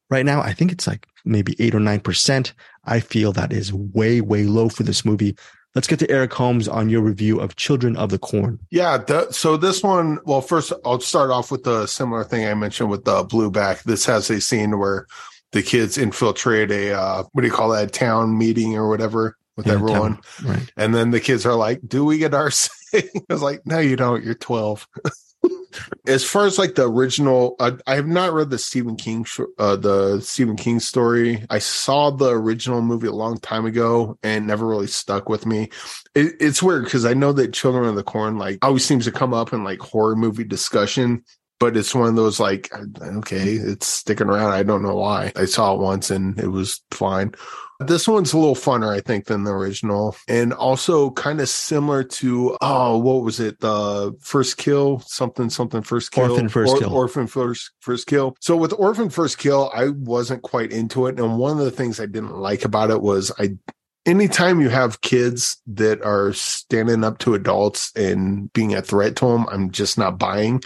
[0.10, 2.54] Right now i think it's like maybe 8 or 9%
[2.86, 5.36] i feel that is way way low for this movie
[5.76, 8.60] Let's get to Eric Holmes on your review of Children of the Corn.
[8.70, 9.04] Yeah.
[9.32, 13.06] So this one, well, first I'll start off with the similar thing I mentioned with
[13.06, 13.84] the Blueback.
[13.84, 15.08] This has a scene where
[15.52, 19.66] the kids infiltrate a, uh, what do you call that, town meeting or whatever with
[19.66, 20.16] yeah, everyone.
[20.16, 20.74] Town, right.
[20.78, 23.10] And then the kids are like, do we get our say?
[23.16, 24.24] I was like, no, you don't.
[24.24, 24.88] You're 12.
[26.08, 29.26] as far as like the original, uh, I have not read the Stephen King,
[29.58, 31.46] uh, the Stephen King story.
[31.50, 35.70] I saw the original movie a long time ago and never really stuck with me.
[36.16, 39.12] It, it's weird because I know that Children of the Corn like always seems to
[39.12, 41.24] come up in like horror movie discussion,
[41.60, 42.70] but it's one of those like,
[43.02, 44.52] okay, it's sticking around.
[44.52, 45.32] I don't know why.
[45.36, 47.34] I saw it once and it was fine.
[47.80, 52.04] This one's a little funner, I think, than the original, and also kind of similar
[52.04, 53.60] to oh, what was it?
[53.60, 58.36] The first kill, something, something, first kill, orphan first or, kill, orphan first first kill.
[58.40, 62.00] So with orphan first kill, I wasn't quite into it, and one of the things
[62.00, 63.58] I didn't like about it was I
[64.06, 69.28] anytime you have kids that are standing up to adults and being a threat to
[69.28, 70.62] them, I'm just not buying.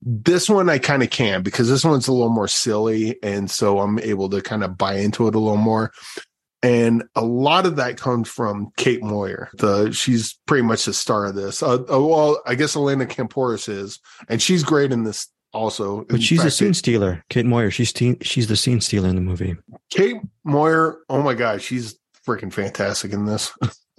[0.00, 3.18] This one I kind of can because this one's a little more silly.
[3.22, 5.92] And so I'm able to kind of buy into it a little more.
[6.62, 9.50] And a lot of that comes from Kate Moyer.
[9.54, 11.62] The she's pretty much the star of this.
[11.62, 13.98] Uh, uh, well, I guess Elena Kampouris is,
[14.28, 16.04] and she's great in this also.
[16.08, 17.24] But she's fact, a scene stealer.
[17.30, 17.70] Kate Moyer.
[17.70, 19.56] She's teen, she's the scene stealer in the movie.
[19.90, 20.98] Kate Moyer.
[21.08, 23.52] Oh my god, she's freaking fantastic in this.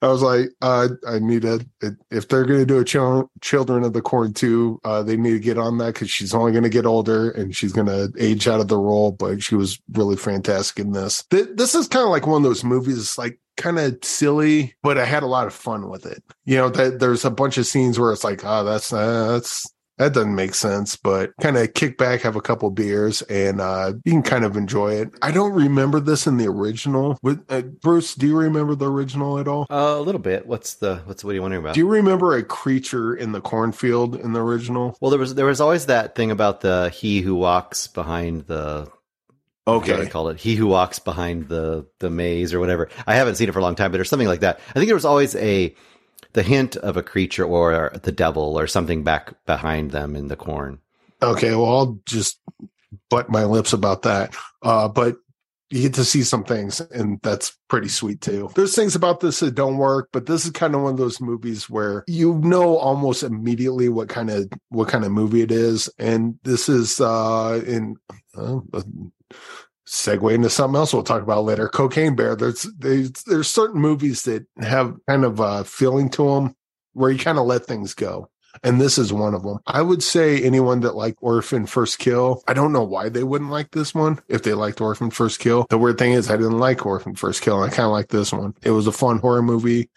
[0.00, 1.66] I was like, uh, I need to,
[2.10, 5.32] if they're going to do a ch- Children of the Corn 2, uh, they need
[5.32, 8.12] to get on that because she's only going to get older and she's going to
[8.18, 9.10] age out of the role.
[9.10, 11.24] But she was really fantastic in this.
[11.30, 14.98] Th- this is kind of like one of those movies, like kind of silly, but
[14.98, 16.22] I had a lot of fun with it.
[16.44, 19.66] You know, that there's a bunch of scenes where it's like, oh, that's, uh, that's,
[19.98, 23.92] that doesn't make sense, but kind of kick back, have a couple beers, and uh,
[24.04, 25.10] you can kind of enjoy it.
[25.22, 27.18] I don't remember this in the original.
[27.22, 29.66] With, uh, Bruce, do you remember the original at all?
[29.70, 30.46] Uh, a little bit.
[30.46, 31.74] What's the what's what are you wondering about?
[31.74, 34.96] Do you remember a creature in the cornfield in the original?
[35.00, 38.90] Well, there was there was always that thing about the he who walks behind the
[39.66, 40.00] Okay.
[40.00, 42.88] I call it he who walks behind the the maze or whatever.
[43.06, 44.60] I haven't seen it for a long time, but there's something like that.
[44.70, 45.74] I think there was always a
[46.32, 50.36] the hint of a creature or the devil or something back behind them in the
[50.36, 50.78] corn.
[51.22, 52.40] Okay, well, I'll just
[53.10, 54.36] butt my lips about that.
[54.62, 55.16] Uh, but
[55.70, 58.50] you get to see some things, and that's pretty sweet too.
[58.54, 61.20] There's things about this that don't work, but this is kind of one of those
[61.20, 65.90] movies where you know almost immediately what kind of what kind of movie it is,
[65.98, 67.96] and this is uh, in
[68.34, 68.60] uh,
[69.88, 71.68] segue into something else we'll talk about later.
[71.68, 72.36] Cocaine Bear.
[72.36, 76.54] There's there's, there's certain movies that have kind of a feeling to them
[76.92, 78.30] where you kind of let things go.
[78.62, 79.58] And this is one of them.
[79.66, 83.50] I would say anyone that liked Orphan First Kill, I don't know why they wouldn't
[83.50, 85.66] like this one if they liked Orphan First Kill.
[85.70, 87.62] The weird thing is I didn't like Orphan First Kill.
[87.62, 88.54] I kind of like this one.
[88.62, 89.90] It was a fun horror movie.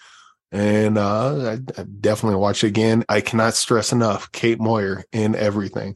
[0.52, 3.06] And uh, I, I definitely watch it again.
[3.08, 5.96] I cannot stress enough Kate Moyer in everything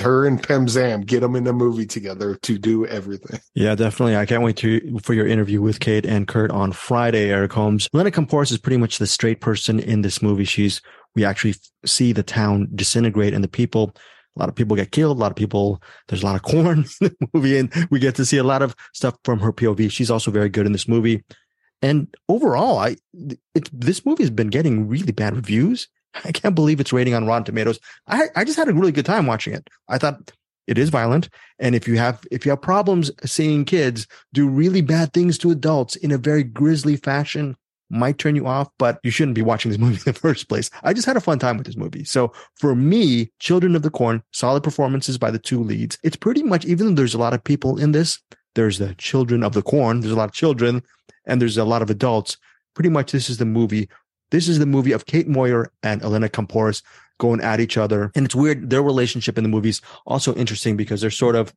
[0.00, 3.40] her and Pem Zam get them in a movie together to do everything.
[3.54, 4.16] Yeah, definitely.
[4.16, 7.30] I can't wait to for your interview with Kate and Kurt on Friday.
[7.30, 10.44] Eric Holmes, Lena Kampouris is pretty much the straight person in this movie.
[10.44, 10.80] She's
[11.16, 13.96] we actually see the town disintegrate and the people.
[14.36, 15.16] A lot of people get killed.
[15.16, 15.82] A lot of people.
[16.06, 18.62] There's a lot of corn in the movie, and we get to see a lot
[18.62, 19.90] of stuff from her POV.
[19.90, 21.24] She's also very good in this movie.
[21.82, 22.96] And overall, I
[23.54, 25.88] it, this movie has been getting really bad reviews
[26.24, 27.78] I can't believe it's rating on Rotten Tomatoes.
[28.06, 29.68] I, I just had a really good time watching it.
[29.88, 30.32] I thought
[30.66, 31.28] it is violent.
[31.58, 35.50] And if you have, if you have problems seeing kids do really bad things to
[35.50, 37.56] adults in a very grisly fashion,
[37.90, 40.70] might turn you off, but you shouldn't be watching this movie in the first place.
[40.82, 42.04] I just had a fun time with this movie.
[42.04, 45.98] So for me, Children of the Corn, solid performances by the two leads.
[46.02, 48.18] It's pretty much, even though there's a lot of people in this
[48.58, 50.00] there's the children of the corn.
[50.00, 50.82] There's a lot of children,
[51.24, 52.36] and there's a lot of adults.
[52.74, 53.88] Pretty much, this is the movie.
[54.30, 56.82] This is the movie of Kate Moyer and Elena Kampouris
[57.18, 58.10] going at each other.
[58.14, 58.70] And it's weird.
[58.70, 61.52] Their relationship in the movie is also interesting because they're sort of,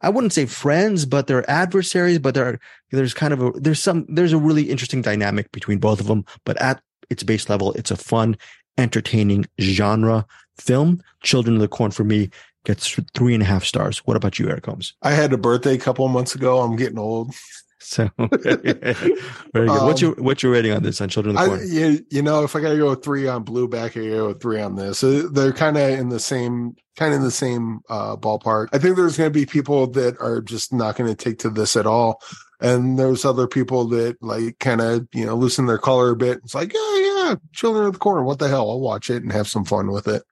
[0.00, 2.58] I wouldn't say friends, but they're adversaries, but they're,
[2.90, 6.24] there's kind of a, there's some, there's a really interesting dynamic between both of them.
[6.44, 8.36] But at its base level, it's a fun,
[8.76, 10.26] entertaining genre
[10.58, 11.02] film.
[11.22, 12.30] Children of the Corn for me
[12.64, 13.98] gets three and a half stars.
[13.98, 14.94] What about you, Eric Holmes?
[15.02, 16.60] I had a birthday a couple of months ago.
[16.60, 17.34] I'm getting old.
[17.86, 19.68] So very good.
[19.68, 21.60] Um, what's your what's your rating on this on Children of the Corn?
[21.60, 24.60] I, you, you know, if I gotta go three on Blueback, I go with three
[24.60, 24.98] on this.
[25.00, 28.68] So they're kind of in the same kind of in the same uh, ballpark.
[28.72, 31.50] I think there's going to be people that are just not going to take to
[31.50, 32.22] this at all,
[32.60, 36.38] and there's other people that like kind of you know loosen their color a bit.
[36.44, 38.24] It's like, yeah, yeah, Children of the Corn.
[38.24, 38.70] What the hell?
[38.70, 40.22] I'll watch it and have some fun with it.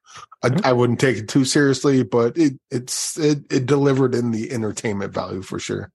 [0.42, 4.50] I, I wouldn't take it too seriously, but it it's it, it delivered in the
[4.50, 5.90] entertainment value for sure.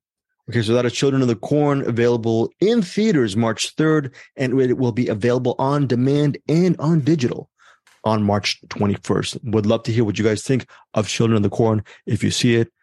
[0.50, 4.80] Okay, so that is Children of the Corn available in theaters March 3rd, and it
[4.80, 7.52] will be available on demand and on digital
[8.04, 9.52] on March 21st.
[9.52, 11.84] Would love to hear what you guys think of Children of the Corn.
[12.08, 12.74] If you see it,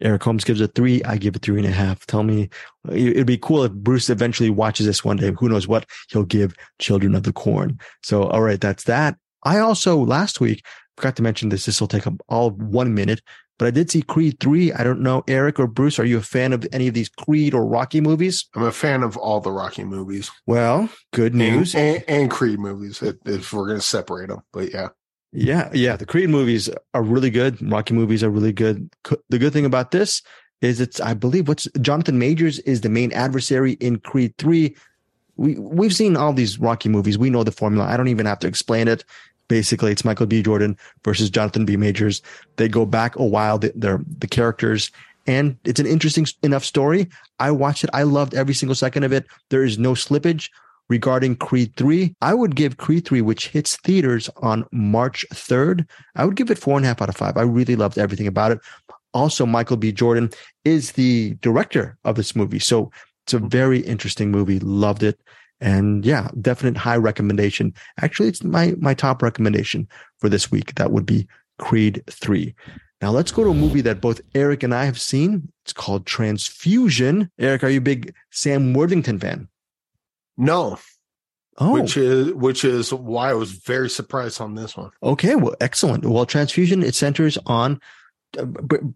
[0.00, 1.02] Eric Holmes gives it three.
[1.02, 2.06] I give it three and a half.
[2.06, 2.48] Tell me,
[2.88, 5.32] it'd be cool if Bruce eventually watches this one day.
[5.36, 7.80] Who knows what he'll give Children of the Corn.
[8.04, 9.16] So, all right, that's that.
[9.42, 10.64] I also last week
[10.96, 11.66] forgot to mention this.
[11.66, 13.20] This will take up all one minute.
[13.58, 14.72] But I did see Creed 3.
[14.72, 17.54] I don't know, Eric or Bruce, are you a fan of any of these Creed
[17.54, 18.46] or Rocky movies?
[18.54, 20.30] I'm a fan of all the Rocky movies.
[20.46, 21.74] Well, good news.
[21.74, 24.42] And, and, and Creed movies, if, we're going to separate them.
[24.52, 24.88] But yeah.
[25.32, 25.70] Yeah.
[25.72, 25.96] Yeah.
[25.96, 27.60] The Creed movies are really good.
[27.70, 28.90] Rocky movies are really good.
[29.30, 30.22] The good thing about this
[30.60, 34.76] is it's, I believe, what's Jonathan Majors is the main adversary in Creed 3.
[35.36, 37.18] We, we've seen all these Rocky movies.
[37.18, 37.86] We know the formula.
[37.86, 39.04] I don't even have to explain it.
[39.48, 40.42] Basically, it's Michael B.
[40.42, 41.76] Jordan versus Jonathan B.
[41.76, 42.22] Majors.
[42.56, 43.58] They go back a while.
[43.58, 44.90] They're the characters,
[45.26, 47.08] and it's an interesting enough story.
[47.38, 47.90] I watched it.
[47.92, 49.26] I loved every single second of it.
[49.50, 50.50] There is no slippage
[50.88, 52.14] regarding Creed 3.
[52.20, 56.58] I would give Creed 3, which hits theaters on March 3rd, I would give it
[56.58, 57.36] four and a half out of five.
[57.36, 58.60] I really loved everything about it.
[59.14, 59.92] Also, Michael B.
[59.92, 60.30] Jordan
[60.64, 62.58] is the director of this movie.
[62.58, 62.90] So
[63.24, 63.48] it's a mm-hmm.
[63.48, 64.58] very interesting movie.
[64.60, 65.18] Loved it.
[65.60, 67.74] And yeah, definite high recommendation.
[68.00, 69.88] Actually, it's my my top recommendation
[70.18, 70.74] for this week.
[70.74, 71.26] That would be
[71.58, 72.54] Creed 3.
[73.02, 75.52] Now let's go to a movie that both Eric and I have seen.
[75.64, 77.30] It's called Transfusion.
[77.38, 79.48] Eric, are you a big Sam Worthington fan?
[80.36, 80.78] No.
[81.58, 81.72] Oh.
[81.72, 84.90] Which is which is why I was very surprised on this one.
[85.02, 86.04] Okay, well, excellent.
[86.04, 87.80] Well, Transfusion it centers on
[88.38, 88.44] uh,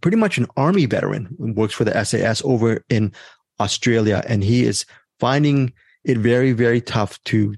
[0.01, 3.13] pretty much an army veteran who works for the SAS over in
[3.61, 4.85] Australia, and he is
[5.19, 5.73] finding
[6.05, 7.55] it very, very tough to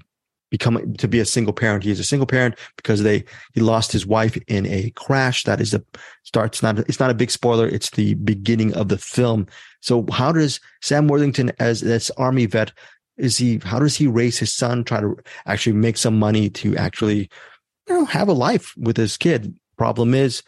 [0.53, 1.83] become to be a single parent.
[1.83, 5.43] He is a single parent because they he lost his wife in a crash.
[5.45, 5.83] That is a
[6.21, 7.67] starts not it's not a big spoiler.
[7.67, 9.47] It's the beginning of the film.
[9.81, 12.71] So how does Sam Worthington as this army vet
[13.17, 14.83] is he how does he raise his son?
[14.83, 17.29] Try to actually make some money to actually
[17.87, 19.57] you know have a life with his kid.
[19.75, 20.43] Problem is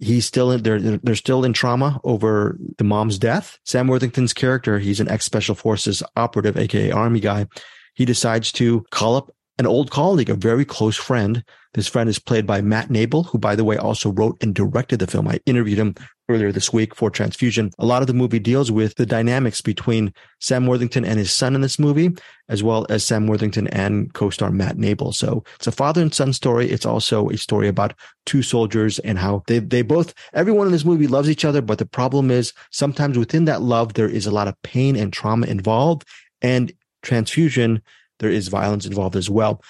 [0.00, 3.58] he's still in they're they're still in trauma over the mom's death.
[3.64, 7.46] Sam Worthington's character, he's an ex special forces operative, aka army guy.
[7.94, 9.30] He decides to call up
[9.60, 11.44] an old colleague, a very close friend.
[11.74, 15.00] This friend is played by Matt Nable, who, by the way, also wrote and directed
[15.00, 15.28] the film.
[15.28, 15.96] I interviewed him
[16.30, 17.70] earlier this week for Transfusion.
[17.78, 21.54] A lot of the movie deals with the dynamics between Sam Worthington and his son
[21.54, 22.10] in this movie,
[22.48, 25.14] as well as Sam Worthington and co-star Matt Nable.
[25.14, 26.70] So it's a father and son story.
[26.70, 27.92] It's also a story about
[28.24, 31.60] two soldiers and how they, they both, everyone in this movie loves each other.
[31.60, 35.12] But the problem is sometimes within that love, there is a lot of pain and
[35.12, 36.08] trauma involved.
[36.40, 37.82] And transfusion,
[38.20, 39.60] there is violence involved as well.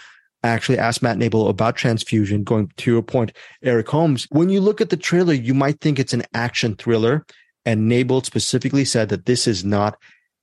[0.42, 3.32] I actually asked Matt Nable about transfusion, going to your point,
[3.62, 4.26] Eric Holmes.
[4.30, 7.26] When you look at the trailer, you might think it's an action thriller.
[7.66, 9.98] And Nable specifically said that this is not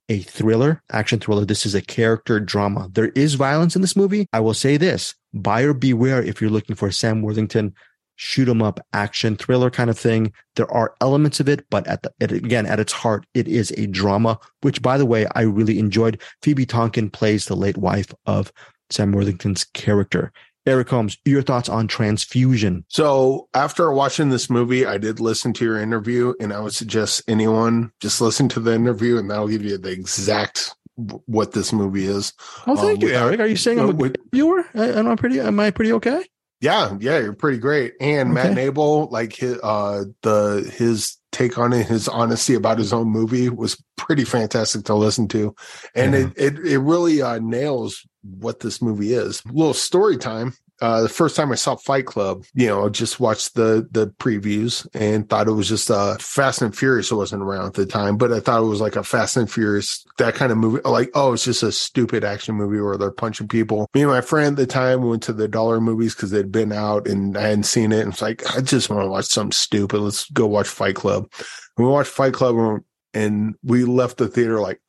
[0.08, 1.44] a thriller, action thriller.
[1.44, 2.88] This is a character drama.
[2.92, 4.26] There is violence in this movie.
[4.32, 7.74] I will say this buyer beware if you're looking for Sam Worthington
[8.18, 10.32] shoot 'em up action thriller kind of thing.
[10.56, 13.72] There are elements of it, but at the, it, again, at its heart, it is
[13.76, 16.20] a drama, which by the way, I really enjoyed.
[16.42, 18.52] Phoebe Tonkin plays the late wife of
[18.90, 20.32] Sam Worthington's character.
[20.66, 22.84] Eric Holmes, your thoughts on transfusion?
[22.88, 27.22] So, after watching this movie, I did listen to your interview, and I would suggest
[27.26, 32.06] anyone just listen to the interview, and that'll give you the exact what this movie
[32.06, 32.34] is.
[32.66, 33.40] Oh, thank um, you, Eric.
[33.40, 34.66] Are you saying I'm a with, viewer?
[34.74, 35.40] Am I pretty?
[35.40, 36.26] Am I pretty okay?
[36.60, 37.94] Yeah, yeah, you're pretty great.
[38.00, 38.52] And okay.
[38.52, 43.08] Matt Nable, like his, uh, the his take on it, his honesty about his own
[43.08, 45.54] movie was pretty fantastic to listen to,
[45.94, 46.20] and yeah.
[46.20, 49.40] it, it it really uh, nails what this movie is.
[49.48, 50.54] A little story time.
[50.80, 54.06] Uh, the first time I saw Fight Club, you know, I just watched the the
[54.06, 57.10] previews and thought it was just uh, Fast and Furious.
[57.10, 60.06] wasn't around at the time, but I thought it was like a Fast and Furious
[60.18, 60.80] that kind of movie.
[60.84, 63.88] Like, oh, it's just a stupid action movie where they're punching people.
[63.94, 66.72] Me and my friend at the time went to the dollar movies because they'd been
[66.72, 68.00] out and I hadn't seen it.
[68.00, 70.00] And it's like I just want to watch something stupid.
[70.00, 71.28] Let's go watch Fight Club.
[71.76, 72.82] And we watched Fight Club
[73.14, 74.80] and we left the theater like,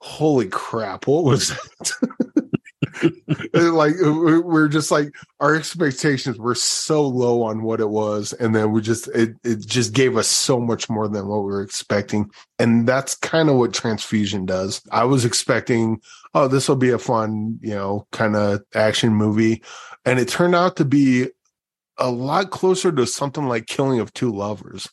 [0.00, 2.08] holy crap, what was that?
[3.54, 8.72] like we're just like our expectations were so low on what it was and then
[8.72, 12.28] we just it, it just gave us so much more than what we were expecting
[12.58, 14.82] and that's kind of what transfusion does.
[14.90, 16.00] I was expecting
[16.34, 19.62] oh this will be a fun you know kind of action movie
[20.04, 21.28] and it turned out to be
[21.98, 24.88] a lot closer to something like killing of two lovers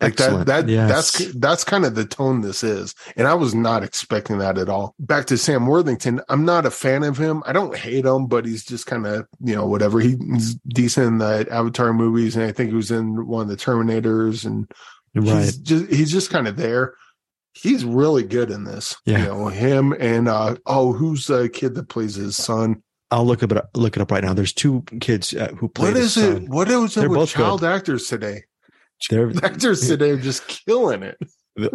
[0.00, 0.46] like Excellent.
[0.46, 0.88] that, that yes.
[0.88, 4.68] that's that's kind of the tone this is, and I was not expecting that at
[4.68, 4.94] all.
[4.98, 7.44] Back to Sam Worthington, I'm not a fan of him.
[7.46, 10.00] I don't hate him, but he's just kind of you know whatever.
[10.00, 13.56] He's decent in the Avatar movies, and I think he was in one of the
[13.56, 14.68] Terminators, and
[15.14, 15.44] right.
[15.44, 16.94] he's just he's just kind of there.
[17.52, 18.96] He's really good in this.
[19.06, 19.20] Yeah.
[19.20, 22.82] You know him and uh oh, who's the kid that plays his son?
[23.12, 24.34] I'll look up look it up right now.
[24.34, 25.92] There's two kids uh, who play.
[25.92, 26.48] What is it?
[26.48, 27.70] What is it They're with child good.
[27.70, 28.42] actors today?
[29.08, 31.18] They're, actors today are just killing it.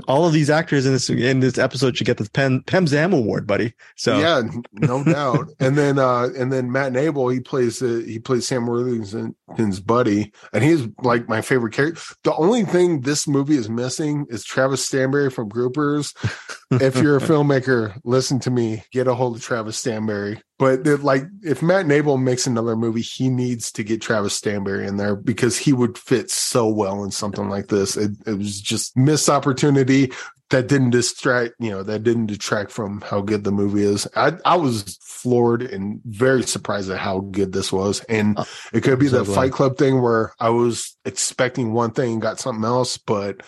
[0.10, 3.48] All of these actors in this in this episode should get the Pem PemZam award,
[3.48, 3.74] buddy.
[3.96, 4.42] So yeah,
[4.74, 5.48] no doubt.
[5.62, 10.34] and then uh and then Matt Nable, he plays uh, he plays Sam Worthington's buddy,
[10.52, 12.02] and he's like my favorite character.
[12.26, 16.14] The only thing this movie is missing is Travis Stanberry from Groupers.
[16.72, 18.84] if you're a filmmaker, listen to me.
[18.92, 23.30] Get a hold of Travis Stanberry but like, if Matt Nable makes another movie, he
[23.30, 27.50] needs to get Travis Stanberry in there because he would fit so well in something
[27.50, 27.96] like this.
[27.96, 30.12] It, it was just missed opportunity
[30.50, 34.08] that didn't distract, you know, that didn't detract from how good the movie is.
[34.16, 38.02] I, I was floored and very surprised at how good this was.
[38.10, 39.36] And oh, it could be so the glad.
[39.36, 43.44] Fight Club thing where I was expecting one thing and got something else, but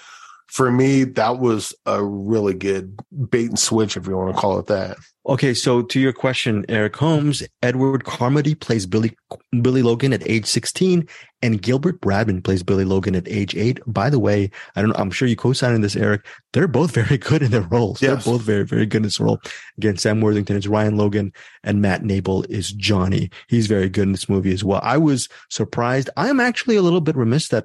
[0.52, 4.60] for me, that was a really good bait and switch, if you want to call
[4.60, 4.98] it that.
[5.26, 9.16] Okay, so to your question, Eric Holmes, Edward Carmody plays Billy
[9.62, 11.08] Billy Logan at age 16,
[11.42, 13.80] and Gilbert Bradman plays Billy Logan at age eight.
[13.88, 16.26] By the way, I don't I'm sure you co-signed this, Eric.
[16.52, 18.02] They're both very good in their roles.
[18.02, 18.26] Yes.
[18.26, 19.40] They're both very, very good in this role.
[19.78, 21.32] Again, Sam Worthington is Ryan Logan,
[21.64, 23.30] and Matt Nable is Johnny.
[23.48, 24.82] He's very good in this movie as well.
[24.84, 26.10] I was surprised.
[26.18, 27.64] I am actually a little bit remiss that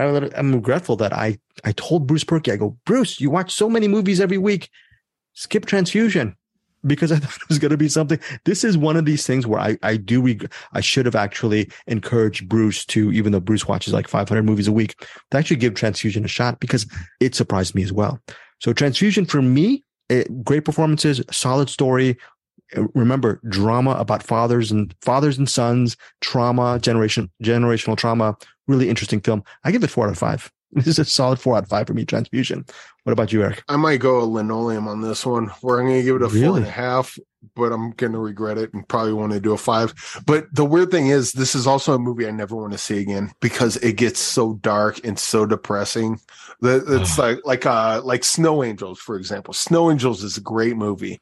[0.00, 3.88] I'm regretful that I, I told Bruce Purkey, I go, Bruce, you watch so many
[3.88, 4.70] movies every week.
[5.34, 6.36] Skip transfusion
[6.86, 8.18] because I thought it was going to be something.
[8.44, 11.70] This is one of these things where I, I do, reg- I should have actually
[11.86, 14.96] encouraged Bruce to, even though Bruce watches like 500 movies a week,
[15.30, 16.86] to actually give transfusion a shot because
[17.20, 18.20] it surprised me as well.
[18.60, 22.16] So transfusion for me, it, eh, great performances, solid story.
[22.94, 28.36] Remember drama about fathers and fathers and sons, trauma, generation, generational trauma,
[28.70, 29.44] really interesting film.
[29.64, 30.50] I give it four out of five.
[30.72, 32.04] This is a solid four out of five for me.
[32.04, 32.64] Transfusion.
[33.02, 33.64] What about you, Eric?
[33.68, 36.28] I might go a linoleum on this one, where I'm going to give it a
[36.28, 36.46] really?
[36.46, 37.18] four and a half,
[37.56, 39.92] but I'm going to regret it and probably want to do a five.
[40.26, 42.98] But the weird thing is, this is also a movie I never want to see
[42.98, 46.20] again because it gets so dark and so depressing.
[46.62, 49.54] It's like like uh like Snow Angels, for example.
[49.54, 51.20] Snow Angels is a great movie.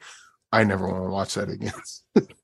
[0.53, 1.73] I never want to watch that again.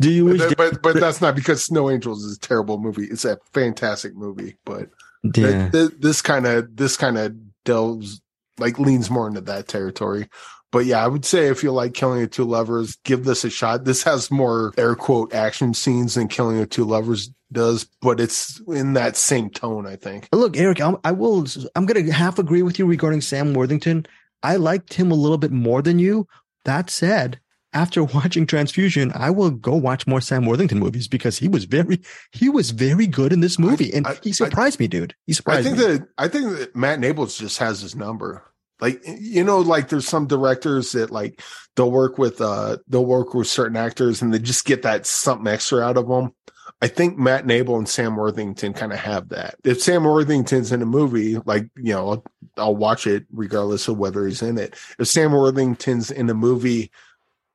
[0.00, 0.26] Do you?
[0.26, 3.06] Wish- but, but that's not because Snow Angels is a terrible movie.
[3.06, 4.88] It's a fantastic movie, but
[5.24, 5.70] yeah.
[5.70, 7.34] th- th- this kind of this kind of
[7.64, 8.20] delves
[8.58, 10.28] like leans more into that territory.
[10.72, 13.50] But yeah, I would say if you like Killing of Two Lovers, give this a
[13.50, 13.84] shot.
[13.84, 18.60] This has more air quote action scenes than Killing of Two Lovers does, but it's
[18.68, 20.28] in that same tone, I think.
[20.32, 21.46] Look, Eric, I'm, I will.
[21.74, 24.06] I'm going to half agree with you regarding Sam Worthington.
[24.42, 26.28] I liked him a little bit more than you.
[26.64, 27.40] That said,
[27.72, 32.00] after watching Transfusion, I will go watch more Sam Worthington movies because he was very
[32.32, 35.14] he was very good in this movie, and I, he surprised I, me, dude.
[35.26, 35.84] He surprised I think me.
[35.84, 38.44] that I think that Matt Nables just has his number.
[38.80, 41.42] Like you know, like there's some directors that like
[41.76, 45.46] they'll work with uh they'll work with certain actors and they just get that something
[45.46, 46.32] extra out of them.
[46.82, 49.56] I think Matt Nable and Sam Worthington kind of have that.
[49.64, 52.24] If Sam Worthington's in a movie, like, you know, I'll,
[52.56, 54.74] I'll, watch it regardless of whether he's in it.
[54.98, 56.90] If Sam Worthington's in a movie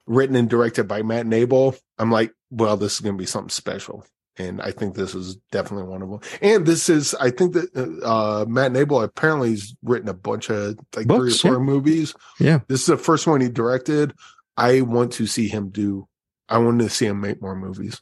[0.07, 3.49] written and directed by Matt Nable, I'm like, well, this is going to be something
[3.49, 4.05] special.
[4.37, 6.19] And I think this is definitely one of them.
[6.41, 10.77] And this is, I think that uh, Matt Nable apparently has written a bunch of
[10.95, 11.65] like Books, three or four yeah.
[11.65, 12.13] movies.
[12.39, 12.59] Yeah.
[12.67, 14.13] This is the first one he directed.
[14.57, 16.07] I want to see him do,
[16.49, 18.01] I want to see him make more movies.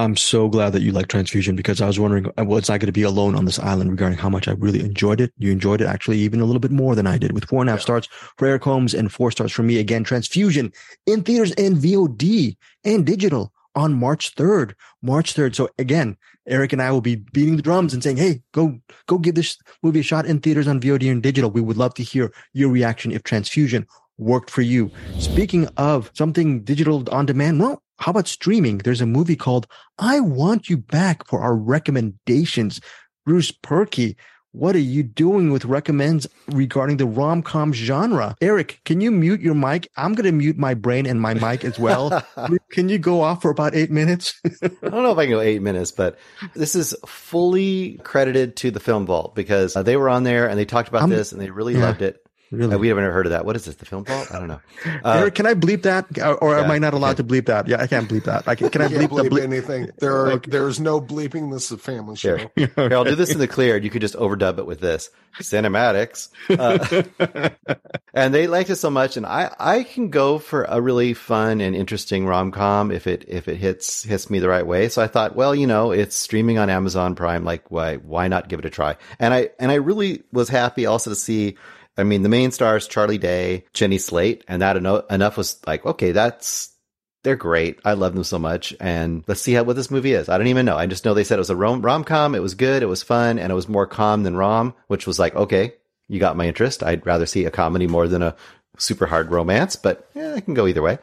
[0.00, 2.92] I'm so glad that you like transfusion because I was wondering, was I going to
[2.92, 5.30] be alone on this island regarding how much I really enjoyed it?
[5.36, 7.68] You enjoyed it actually even a little bit more than I did with four and
[7.68, 7.84] a half yeah.
[7.84, 9.78] stars for Eric Holmes and four stars for me.
[9.78, 10.72] Again, transfusion
[11.06, 14.72] in theaters and VOD and digital on March 3rd.
[15.02, 15.54] March 3rd.
[15.54, 16.16] So again,
[16.48, 19.58] Eric and I will be beating the drums and saying, Hey, go, go give this
[19.82, 21.50] movie a shot in theaters on VOD and digital.
[21.50, 23.86] We would love to hear your reaction if transfusion
[24.16, 24.90] worked for you.
[25.18, 28.78] Speaking of something digital on demand, well, how about streaming?
[28.78, 29.66] There's a movie called
[29.98, 32.80] I Want You Back for our recommendations.
[33.26, 34.16] Bruce Purkey,
[34.52, 38.34] what are you doing with recommends regarding the rom com genre?
[38.40, 39.88] Eric, can you mute your mic?
[39.96, 42.24] I'm going to mute my brain and my mic as well.
[42.72, 44.40] can you go off for about eight minutes?
[44.62, 46.18] I don't know if I can go eight minutes, but
[46.54, 50.58] this is fully credited to the Film Vault because uh, they were on there and
[50.58, 51.82] they talked about I'm- this and they really yeah.
[51.82, 52.24] loved it.
[52.50, 52.74] Really?
[52.74, 53.44] Uh, we haven't heard of that.
[53.44, 53.76] What is this?
[53.76, 54.32] The Film Vault?
[54.34, 54.60] I don't know.
[55.04, 57.68] Uh, Eric, can I bleep that, or, or am I not allowed to bleep that?
[57.68, 58.46] Yeah, I can't bleep that.
[58.48, 59.42] I can, can I Can't bleep the bleep bleep?
[59.44, 59.90] anything.
[59.98, 61.52] There are there's no bleeping.
[61.52, 62.36] This is a family show.
[62.36, 62.50] Here.
[62.56, 66.28] Here, I'll do this in the clear, you could just overdub it with this cinematics.
[66.50, 67.50] Uh,
[68.14, 71.60] and they liked it so much, and I I can go for a really fun
[71.60, 74.88] and interesting rom com if it if it hits hits me the right way.
[74.88, 78.48] So I thought, well, you know, it's streaming on Amazon Prime, like why why not
[78.48, 78.96] give it a try?
[79.18, 81.56] And I and I really was happy also to see.
[81.96, 85.84] I mean, the main stars Charlie Day, Jenny Slate, and that eno- enough was like,
[85.84, 86.74] okay, that's
[87.22, 87.78] they're great.
[87.84, 88.74] I love them so much.
[88.80, 90.28] And let's see how what this movie is.
[90.28, 90.76] I don't even know.
[90.76, 92.34] I just know they said it was a rom rom com.
[92.34, 92.82] It was good.
[92.82, 95.74] It was fun, and it was more calm than rom, which was like, okay,
[96.08, 96.82] you got my interest.
[96.82, 98.36] I'd rather see a comedy more than a
[98.78, 100.98] super hard romance, but yeah, I can go either way.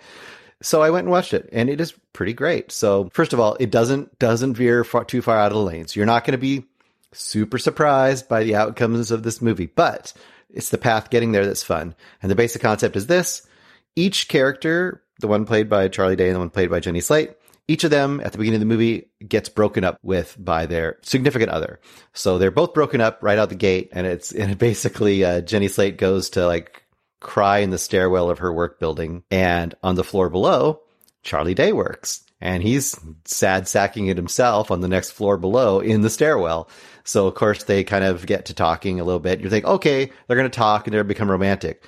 [0.61, 2.71] So I went and watched it, and it is pretty great.
[2.71, 5.95] So first of all, it doesn't doesn't veer far, too far out of the lanes.
[5.95, 6.65] You're not going to be
[7.13, 10.13] super surprised by the outcomes of this movie, but
[10.49, 11.95] it's the path getting there that's fun.
[12.21, 13.47] And the basic concept is this
[13.95, 17.31] each character, the one played by Charlie Day and the one played by Jenny Slate,
[17.67, 20.97] each of them at the beginning of the movie gets broken up with by their
[21.01, 21.79] significant other.
[22.13, 23.89] So they're both broken up right out the gate.
[23.91, 26.83] And it's and it basically uh, Jenny Slate goes to like
[27.19, 29.23] cry in the stairwell of her work building.
[29.29, 30.81] And on the floor below,
[31.23, 32.23] Charlie Day works.
[32.39, 36.69] And he's sad sacking it himself on the next floor below in the stairwell.
[37.07, 39.39] So of course they kind of get to talking a little bit.
[39.39, 41.83] You think, okay, they're going to talk and they're going to become romantic.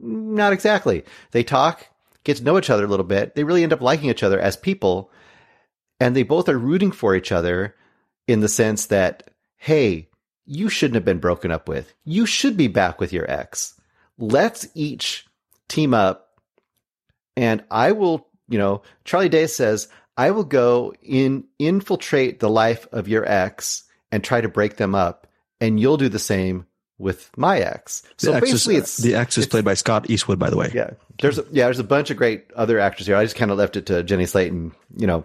[0.00, 1.04] Not exactly.
[1.32, 1.86] They talk,
[2.24, 3.34] get to know each other a little bit.
[3.34, 5.10] They really end up liking each other as people.
[6.00, 7.74] And they both are rooting for each other
[8.26, 10.08] in the sense that, hey,
[10.46, 11.92] you shouldn't have been broken up with.
[12.04, 13.78] You should be back with your ex.
[14.16, 15.26] Let's each
[15.68, 16.40] team up.
[17.36, 22.88] And I will, you know, Charlie Day says, I will go in, infiltrate the life
[22.90, 23.82] of your ex
[24.12, 25.26] and try to break them up.
[25.60, 26.66] And you'll do the same
[26.98, 28.02] with my ex.
[28.18, 30.56] So the X is, basically, it's the X is played by Scott Eastwood, by the
[30.56, 30.70] way.
[30.74, 30.90] yeah,
[31.20, 33.16] there's a, yeah, there's a bunch of great other actors here.
[33.16, 35.24] I just kind of left it to Jenny Slate and you know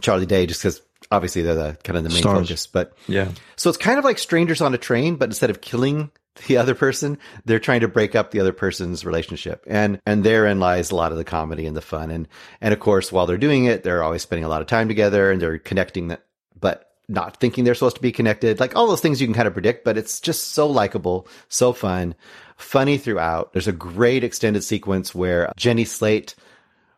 [0.00, 0.80] Charlie Day, just because
[1.10, 2.48] obviously they're the kind of the main Stars.
[2.48, 2.66] focus.
[2.66, 3.28] But Yeah.
[3.56, 6.10] so it's kind of like strangers on a train, but instead of killing
[6.46, 10.60] the other person, they're trying to break up the other person's relationship, and and therein
[10.60, 12.10] lies a lot of the comedy and the fun.
[12.10, 12.28] And
[12.60, 15.30] and of course, while they're doing it, they're always spending a lot of time together,
[15.30, 16.24] and they're connecting that,
[16.58, 18.58] but not thinking they're supposed to be connected.
[18.58, 21.72] Like all those things you can kind of predict, but it's just so likable, so
[21.72, 22.14] fun,
[22.56, 23.52] funny throughout.
[23.52, 26.34] There's a great extended sequence where Jenny Slate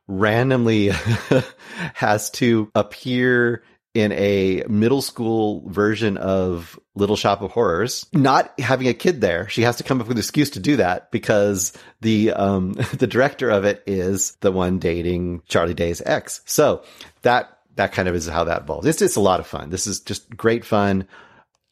[0.07, 0.91] randomly
[1.95, 3.63] has to appear
[3.95, 9.49] in a middle school version of Little Shop of Horrors, not having a kid there.
[9.49, 13.07] She has to come up with an excuse to do that because the um the
[13.07, 16.41] director of it is the one dating Charlie Day's ex.
[16.45, 16.83] So
[17.23, 18.87] that that kind of is how that evolves.
[18.87, 19.71] It's just a lot of fun.
[19.71, 21.07] This is just great fun,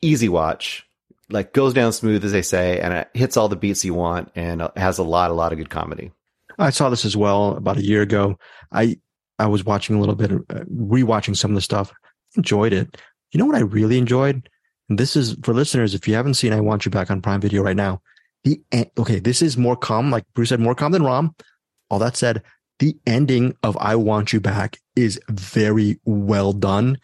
[0.01, 0.87] easy watch.
[1.31, 4.31] Like goes down smooth as they say, and it hits all the beats you want,
[4.35, 6.13] and has a lot, a lot of good comedy.
[6.59, 8.39] I saw this as well about a year ago.
[8.71, 8.99] I
[9.39, 11.93] I was watching a little bit, uh, rewatching some of the stuff.
[12.37, 13.01] Enjoyed it.
[13.33, 14.49] You know what I really enjoyed?
[14.89, 15.95] And this is for listeners.
[15.95, 18.03] If you haven't seen, I want you back on Prime Video right now.
[18.45, 18.61] The
[18.99, 20.11] okay, this is more calm.
[20.11, 21.35] Like Bruce said, more calm than Rom.
[21.89, 22.43] All that said,
[22.79, 26.99] the ending of I Want You Back is very well done,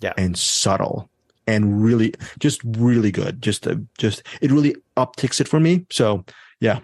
[0.00, 0.12] Yeah.
[0.16, 1.10] and subtle,
[1.46, 3.42] and really just really good.
[3.42, 5.86] Just uh, just it really upticks it for me.
[5.90, 6.24] So
[6.60, 6.80] yeah,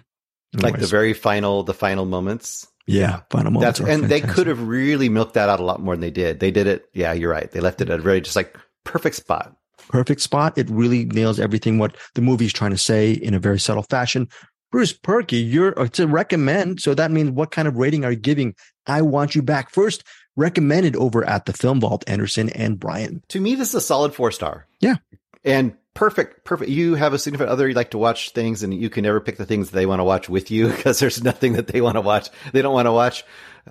[0.54, 2.66] Like the very final, the final moments.
[2.86, 3.78] yeah final moments.
[3.78, 6.40] That's and they could have really milked that out a lot more than they did.
[6.40, 6.86] They did it.
[6.92, 7.50] Yeah, you're right.
[7.50, 9.54] They left it at a very just like perfect spot.
[9.88, 10.58] perfect spot.
[10.58, 14.28] It really nails everything what the movie's trying to say in a very subtle fashion.
[14.70, 16.80] Bruce Purkey, you're uh, to recommend.
[16.80, 18.54] So that means what kind of rating are you giving?
[18.86, 20.04] I want you back first.
[20.36, 23.22] Recommended over at the Film Vault, Anderson and Brian.
[23.28, 24.66] To me, this is a solid four star.
[24.80, 24.96] Yeah.
[25.44, 26.70] And perfect, perfect.
[26.70, 29.36] You have a significant other, you like to watch things, and you can never pick
[29.36, 32.00] the things they want to watch with you because there's nothing that they want to
[32.00, 32.28] watch.
[32.52, 33.24] They don't want to watch.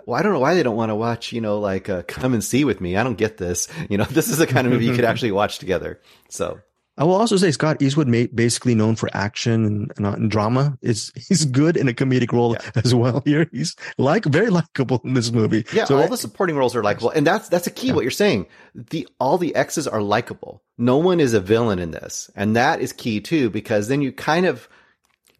[0.05, 2.33] Well, I don't know why they don't want to watch, you know, like uh, come
[2.33, 2.95] and see with me.
[2.95, 3.67] I don't get this.
[3.89, 5.99] You know, this is the kind of movie you could actually watch together.
[6.29, 6.59] So
[6.99, 10.77] I will also say Scott Eastwood, made, basically known for action and, and, and, drama,
[10.81, 12.81] is he's good in a comedic role yeah.
[12.83, 13.23] as well.
[13.25, 15.65] Here, he's like very likable in this movie.
[15.71, 17.87] Yeah, so all I, the supporting roles are likable, and that's that's a key.
[17.87, 17.93] Yeah.
[17.93, 20.61] What you're saying, the all the exes are likable.
[20.77, 24.11] No one is a villain in this, and that is key too, because then you
[24.11, 24.67] kind of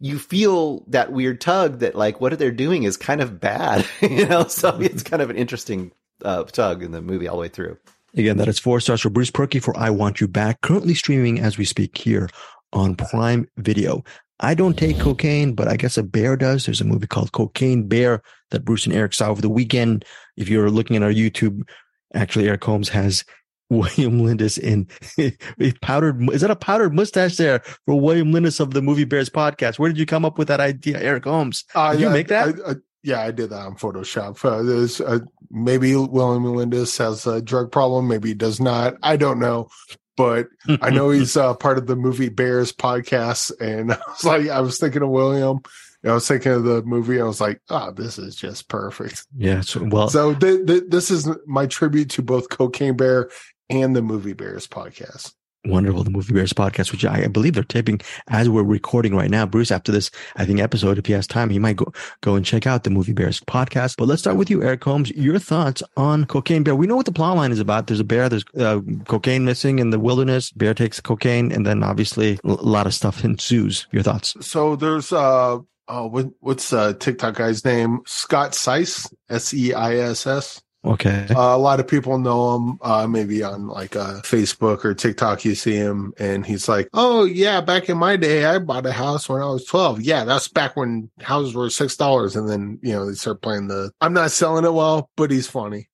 [0.00, 4.26] you feel that weird tug that like what they're doing is kind of bad, you
[4.26, 4.46] know.
[4.46, 5.92] So it's kind of an interesting
[6.24, 7.76] uh, tug in the movie all the way through.
[8.16, 11.40] Again, that is four stars for Bruce Purkey for I Want You Back, currently streaming
[11.40, 12.28] as we speak here
[12.72, 14.02] on Prime Video.
[14.40, 16.64] I don't take cocaine, but I guess a bear does.
[16.64, 20.04] There's a movie called Cocaine Bear that Bruce and Eric saw over the weekend.
[20.36, 21.68] If you're looking at our YouTube,
[22.14, 23.24] actually, Eric Holmes has
[23.70, 24.88] William Lindis in
[25.82, 26.28] powdered.
[26.32, 29.78] Is that a powdered mustache there for William Lindis of the Movie Bears podcast?
[29.78, 31.64] Where did you come up with that idea, Eric Holmes?
[31.74, 32.48] Uh, did you make that?
[32.66, 34.44] I, I, yeah, I did that on Photoshop.
[34.44, 35.20] Uh, there's uh,
[35.50, 38.94] maybe William Melendez has a drug problem, maybe he does not.
[39.02, 39.68] I don't know,
[40.16, 40.48] but
[40.82, 44.60] I know he's uh, part of the movie Bears podcast, and I was like, I
[44.60, 45.60] was thinking of William.
[46.04, 47.20] I was thinking of the movie.
[47.20, 49.26] I was like, oh, this is just perfect.
[49.36, 49.60] Yeah.
[49.60, 53.30] So, well, so th- th- this is my tribute to both Cocaine Bear
[53.68, 55.34] and the Movie Bears podcast.
[55.66, 59.44] Wonderful, the Movie Bears podcast, which I believe they're taping as we're recording right now.
[59.44, 61.92] Bruce, after this, I think episode, if he has time, he might go
[62.22, 63.96] go and check out the Movie Bears podcast.
[63.98, 65.10] But let's start with you, Eric Holmes.
[65.10, 66.74] Your thoughts on Cocaine Bear?
[66.74, 67.88] We know what the plot line is about.
[67.88, 68.30] There's a bear.
[68.30, 70.50] There's uh, cocaine missing in the wilderness.
[70.50, 73.86] Bear takes cocaine, and then obviously a lot of stuff ensues.
[73.92, 74.34] Your thoughts?
[74.40, 75.58] So there's uh,
[75.88, 78.00] oh, what, what's uh TikTok guy's name?
[78.06, 80.62] Scott Seiss, S E I S S.
[80.82, 81.26] Okay.
[81.28, 85.44] Uh, a lot of people know him, uh, maybe on like uh, Facebook or TikTok.
[85.44, 88.92] You see him, and he's like, "Oh yeah, back in my day, I bought a
[88.92, 90.00] house when I was 12.
[90.00, 93.68] Yeah, that's back when houses were six dollars." And then you know they start playing
[93.68, 93.90] the.
[94.00, 95.90] I'm not selling it well, but he's funny.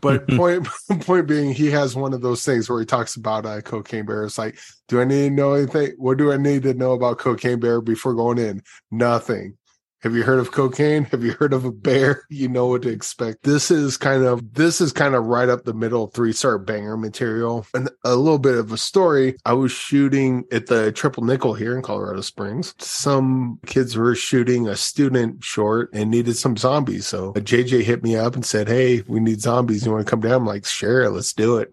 [0.00, 0.66] But point
[1.00, 4.24] point being, he has one of those things where he talks about uh, Cocaine Bear.
[4.24, 4.58] It's like,
[4.88, 5.92] do I need to know anything?
[5.98, 8.62] What do I need to know about Cocaine Bear before going in?
[8.90, 9.58] Nothing.
[10.02, 11.04] Have you heard of cocaine?
[11.04, 12.24] Have you heard of a bear?
[12.32, 13.44] You know what to expect.
[13.44, 16.96] This is kind of this is kind of right up the middle three star banger
[16.96, 17.66] material.
[17.74, 19.36] And a little bit of a story.
[19.44, 22.74] I was shooting at the Triple Nickel here in Colorado Springs.
[22.78, 27.06] Some kids were shooting a student short and needed some zombies.
[27.06, 29.84] So JJ hit me up and said, Hey, we need zombies.
[29.84, 30.32] You want to come down?
[30.32, 31.72] I'm like, sure, let's do it.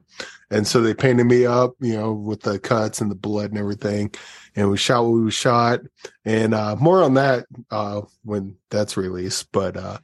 [0.52, 3.60] And so they painted me up, you know, with the cuts and the blood and
[3.60, 4.12] everything
[4.56, 5.82] and we shot what we shot.
[6.26, 9.52] And uh, more on that uh, when that's released.
[9.52, 10.00] But uh,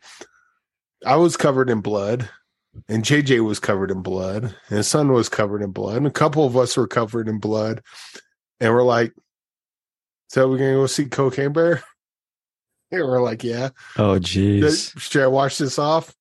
[1.05, 2.29] I was covered in blood,
[2.87, 6.11] and JJ was covered in blood, and his son was covered in blood, and a
[6.11, 7.81] couple of us were covered in blood.
[8.59, 9.13] And we're like,
[10.29, 11.83] so we're gonna go see Cocaine Bear?
[12.91, 13.69] And we're like, yeah.
[13.97, 14.97] Oh, jeez.
[14.99, 16.13] Should I wash this off?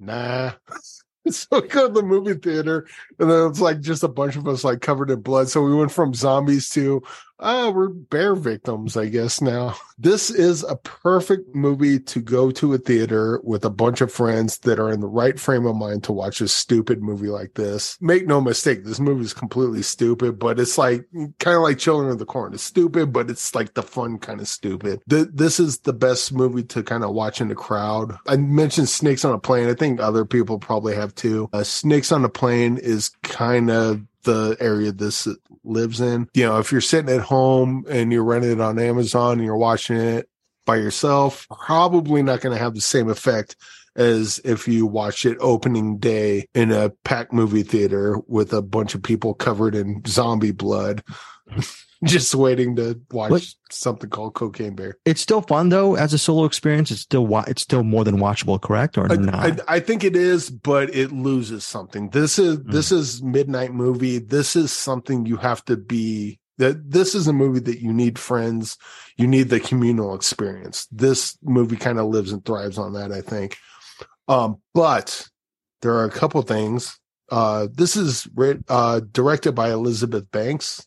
[0.00, 0.52] Nah.
[1.30, 2.86] so we go to the movie theater
[3.18, 5.48] and then it's like just a bunch of us like covered in blood.
[5.48, 7.02] So we went from zombies to
[7.40, 9.74] oh we're bear victims i guess now.
[9.98, 14.56] This is a perfect movie to go to a theater with a bunch of friends
[14.60, 17.98] that are in the right frame of mind to watch a stupid movie like this.
[18.00, 21.04] Make no mistake this movie is completely stupid but it's like
[21.38, 22.54] kind of like children of the corn.
[22.54, 25.02] It's stupid but it's like the fun kind of stupid.
[25.10, 28.16] Th- this is the best movie to kind of watch in the crowd.
[28.26, 29.68] I mentioned snakes on a plane.
[29.68, 31.50] I think other people probably have too.
[31.52, 35.28] Uh, snakes on a plane is kind of the area this
[35.64, 36.28] lives in.
[36.34, 39.56] You know, if you're sitting at home and you're renting it on Amazon and you're
[39.56, 40.28] watching it
[40.66, 43.56] by yourself, probably not going to have the same effect
[43.96, 48.94] as if you watch it opening day in a packed movie theater with a bunch
[48.94, 51.02] of people covered in zombie blood.
[52.04, 53.54] just waiting to watch what?
[53.70, 54.96] something called Cocaine Bear.
[55.04, 56.90] It's still fun though as a solo experience.
[56.90, 59.34] It's still wa- it's still more than watchable, correct or I, not?
[59.34, 62.08] I, I, think it is, but it loses something.
[62.10, 62.72] This is mm.
[62.72, 64.18] this is midnight movie.
[64.18, 66.38] This is something you have to be.
[66.56, 68.76] That this is a movie that you need friends.
[69.16, 70.86] You need the communal experience.
[70.90, 73.12] This movie kind of lives and thrives on that.
[73.12, 73.58] I think.
[74.26, 75.26] Um, but
[75.82, 76.98] there are a couple things.
[77.30, 78.26] Uh, this is
[78.68, 80.86] uh, directed by Elizabeth Banks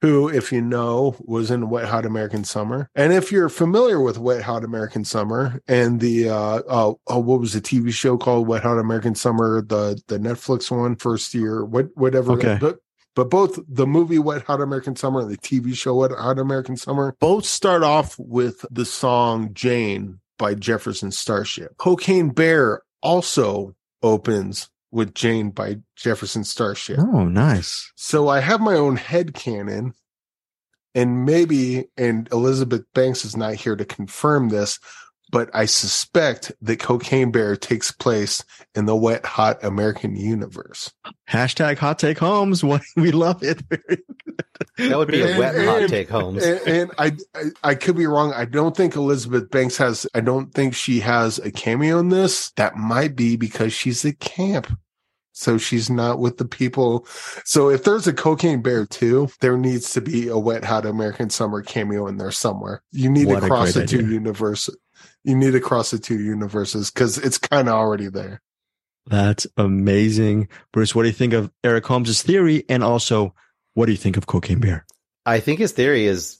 [0.00, 2.88] who, if you know, was in Wet Hot American Summer.
[2.94, 7.40] And if you're familiar with Wet Hot American Summer and the uh, uh, uh what
[7.40, 11.64] was the TV show called Wet Hot American Summer, the the Netflix one, first year,
[11.64, 12.32] what whatever.
[12.32, 12.58] Okay.
[12.60, 12.78] But,
[13.16, 16.76] but both the movie Wet Hot American Summer and the TV show Wet Hot American
[16.76, 21.76] Summer both start off with the song Jane by Jefferson Starship.
[21.76, 26.98] Cocaine Bear also opens with Jane by Jefferson Starship.
[26.98, 27.92] Oh, nice.
[27.96, 29.94] So I have my own head canon,
[30.94, 34.78] and maybe, and Elizabeth Banks is not here to confirm this,
[35.30, 40.92] but I suspect that Cocaine Bear takes place in the wet, hot American universe.
[41.28, 42.62] Hashtag hot take homes.
[42.70, 43.62] What we love it.
[44.78, 46.44] That would be a And- wet hot take, Holmes.
[46.44, 48.32] And, and I, I, I could be wrong.
[48.32, 50.06] I don't think Elizabeth Banks has.
[50.14, 52.50] I don't think she has a cameo in this.
[52.52, 54.68] That might be because she's at camp,
[55.32, 57.06] so she's not with the people.
[57.44, 61.30] So if there's a Cocaine Bear too, there needs to be a Wet Hot American
[61.30, 62.82] Summer cameo in there somewhere.
[62.92, 64.76] You need What to cross the two universes.
[65.24, 68.40] You need to cross the two universes because it's kind of already there.
[69.06, 70.48] That's amazing.
[70.72, 72.64] Bruce, what do you think of Eric Holmes' theory?
[72.68, 73.34] And also,
[73.74, 74.86] what do you think of Cocaine Bear?
[75.26, 76.38] I think his theory is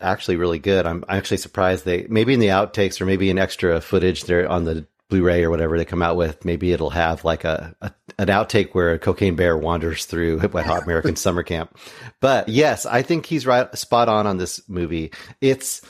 [0.00, 0.86] actually really good.
[0.86, 4.64] I'm actually surprised they maybe in the outtakes or maybe in extra footage there on
[4.64, 8.28] the Blu-ray or whatever they come out with, maybe it'll have like a, a an
[8.28, 11.76] outtake where a cocaine bear wanders through Wet Hot American Summer Camp.
[12.20, 15.12] But yes, I think he's right spot on on this movie.
[15.40, 15.82] It's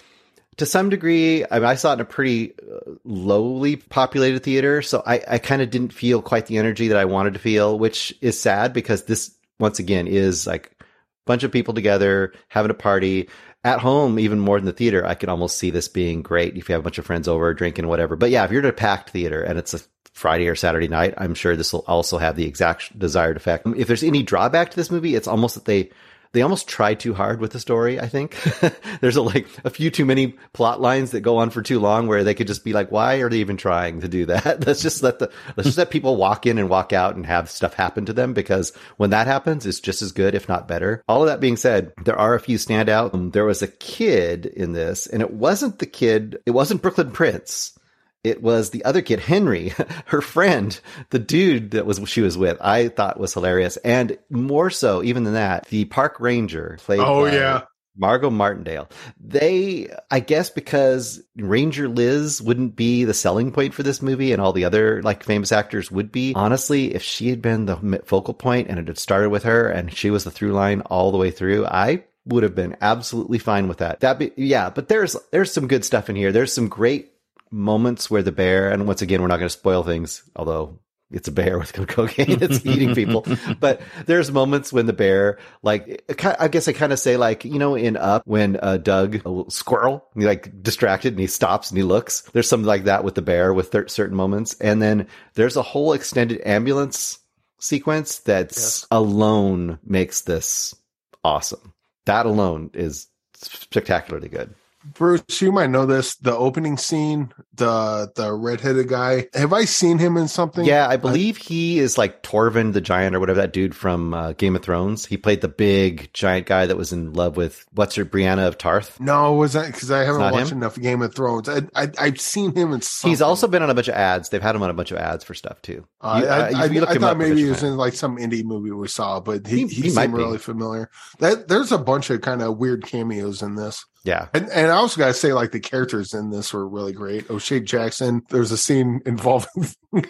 [0.56, 4.82] to some degree, I, mean, I saw it in a pretty uh, lowly populated theater,
[4.82, 7.78] so I, I kind of didn't feel quite the energy that I wanted to feel,
[7.78, 10.84] which is sad because this once again is like a
[11.26, 13.28] bunch of people together having a party
[13.64, 15.04] at home, even more than the theater.
[15.04, 17.52] I could almost see this being great if you have a bunch of friends over
[17.54, 18.14] drinking, whatever.
[18.14, 19.80] But yeah, if you're at a packed theater and it's a
[20.12, 23.66] Friday or Saturday night, I'm sure this will also have the exact desired effect.
[23.76, 25.90] If there's any drawback to this movie, it's almost that they
[26.34, 27.98] they almost try too hard with the story.
[27.98, 28.36] I think
[29.00, 32.06] there's a, like a few too many plot lines that go on for too long,
[32.06, 34.82] where they could just be like, "Why are they even trying to do that?" Let's
[34.82, 37.74] just let the let's just let people walk in and walk out and have stuff
[37.74, 41.02] happen to them because when that happens, it's just as good, if not better.
[41.08, 43.14] All of that being said, there are a few standout.
[43.14, 46.38] Um, there was a kid in this, and it wasn't the kid.
[46.44, 47.78] It wasn't Brooklyn Prince
[48.24, 49.72] it was the other kid, Henry,
[50.06, 50.78] her friend,
[51.10, 52.58] the dude that was she was with.
[52.60, 57.00] I thought was hilarious, and more so even than that, the park ranger played.
[57.00, 57.62] Oh, by yeah.
[57.96, 58.88] Margo Martindale.
[59.20, 64.42] They, I guess, because Ranger Liz wouldn't be the selling point for this movie, and
[64.42, 66.32] all the other like famous actors would be.
[66.34, 69.94] Honestly, if she had been the focal point and it had started with her, and
[69.94, 73.68] she was the through line all the way through, I would have been absolutely fine
[73.68, 74.00] with that.
[74.00, 76.32] That be yeah, but there's there's some good stuff in here.
[76.32, 77.12] There's some great
[77.54, 80.80] moments where the bear, and once again, we're not going to spoil things, although
[81.10, 83.24] it's a bear with cocaine that's eating people.
[83.60, 86.04] But there's moments when the bear, like,
[86.38, 89.50] I guess I kind of say, like, you know, in Up, when uh, Dug, a
[89.50, 92.22] squirrel, he like distracted and he stops and he looks.
[92.32, 94.54] There's something like that with the bear with cer- certain moments.
[94.60, 97.18] And then there's a whole extended ambulance
[97.60, 98.86] sequence that's Yes.
[98.90, 100.74] alone makes this
[101.22, 101.72] awesome.
[102.06, 104.54] That alone is spectacularly good.
[104.92, 106.16] Bruce, you might know this.
[106.16, 109.28] The opening scene, the the redheaded guy.
[109.34, 110.64] Have I seen him in something?
[110.64, 114.32] Yeah, I believe he is like Torvin the Giant or whatever that dude from uh,
[114.32, 115.06] Game of Thrones.
[115.06, 118.58] He played the big giant guy that was in love with what's her Brianna of
[118.58, 119.00] Tarth.
[119.00, 120.58] No, was that because I haven't watched him?
[120.58, 121.48] enough Game of Thrones?
[121.48, 122.82] I, I I've seen him in.
[122.82, 123.10] Something.
[123.10, 124.28] He's also been on a bunch of ads.
[124.28, 125.86] They've had him on a bunch of ads for stuff too.
[126.00, 128.70] Uh, You- I, uh, I, I thought maybe he was in like some indie movie
[128.70, 130.90] we saw, but he, He- he, he seemed really familiar.
[131.20, 133.84] That there's a bunch of kind of weird cameos in this.
[134.04, 137.30] Yeah, And, and I also gotta say, like the characters in this were really great.
[137.30, 138.22] O'Shea Jackson.
[138.28, 139.66] There's a scene involving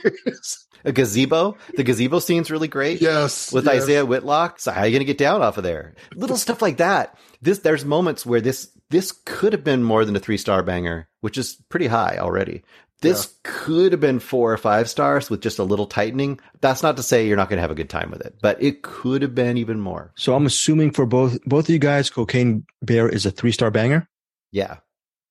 [0.84, 1.56] a gazebo.
[1.76, 3.00] The gazebo scene's really great.
[3.00, 3.84] yes with yes.
[3.84, 4.58] Isiah Whitlock.
[4.58, 5.94] So how are you going to get down off of there?
[6.16, 7.16] Little stuff like that.
[7.40, 11.08] This there's moments where this this could have been more than a three star banger,
[11.20, 12.64] which is pretty high already.
[13.00, 16.40] This could have been four or five stars with just a little tightening.
[16.60, 18.62] That's not to say you're not going to have a good time with it, but
[18.62, 20.12] it could have been even more.
[20.16, 23.70] So I'm assuming for both both of you guys, Cocaine Bear is a three star
[23.70, 24.08] banger.
[24.52, 24.78] Yeah.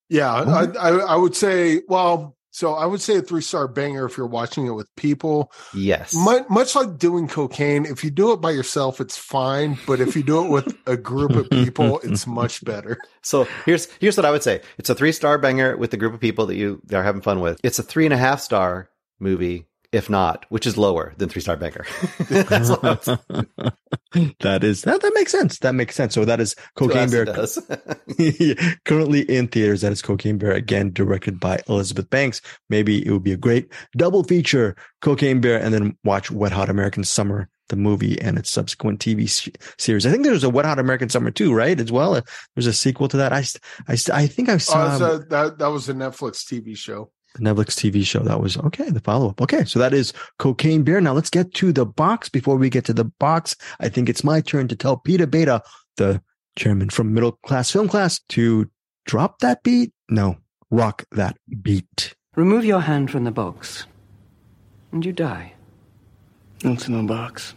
[0.09, 1.81] Yeah, I, I, I would say.
[1.87, 5.51] Well, so I would say a three star banger if you're watching it with people.
[5.73, 6.13] Yes.
[6.13, 9.79] Much, much like doing cocaine, if you do it by yourself, it's fine.
[9.87, 12.99] But if you do it with a group of people, it's much better.
[13.23, 14.61] So here's here's what I would say.
[14.77, 17.39] It's a three star banger with the group of people that you are having fun
[17.39, 17.59] with.
[17.63, 18.87] It's a three and a half star
[19.19, 21.85] movie, if not, which is lower than three star banker.
[22.29, 23.71] That's what I
[24.41, 25.59] that is that that makes sense.
[25.59, 26.15] That makes sense.
[26.15, 27.59] So that is Cocaine To Bear does.
[28.85, 29.81] currently in theaters.
[29.81, 32.41] That is Cocaine Bear again, directed by Elizabeth Banks.
[32.69, 36.69] Maybe it would be a great double feature, Cocaine Bear, and then watch Wet Hot
[36.69, 39.29] American Summer, the movie and its subsequent TV
[39.77, 40.05] series.
[40.07, 41.79] I think there's a Wet Hot American Summer too, right?
[41.79, 42.19] As well,
[42.55, 43.31] there's a sequel to that.
[43.31, 43.43] I
[43.87, 47.11] I, I think I saw Uh, so that that was a Netflix TV show.
[47.33, 48.19] The Netflix TV show.
[48.19, 48.89] That was okay.
[48.89, 49.41] The follow up.
[49.41, 49.65] Okay.
[49.65, 51.01] So that is Cocaine Bear.
[51.01, 52.29] Now let's get to the box.
[52.29, 55.61] Before we get to the box, I think it's my turn to tell Peter Beta,
[55.97, 56.21] the
[56.55, 58.69] chairman from Middle Class Film Class, to
[59.05, 59.93] drop that beat.
[60.09, 60.37] No,
[60.69, 62.15] rock that beat.
[62.35, 63.85] Remove your hand from the box,
[64.91, 65.53] and you die.
[66.63, 67.53] What's in the box?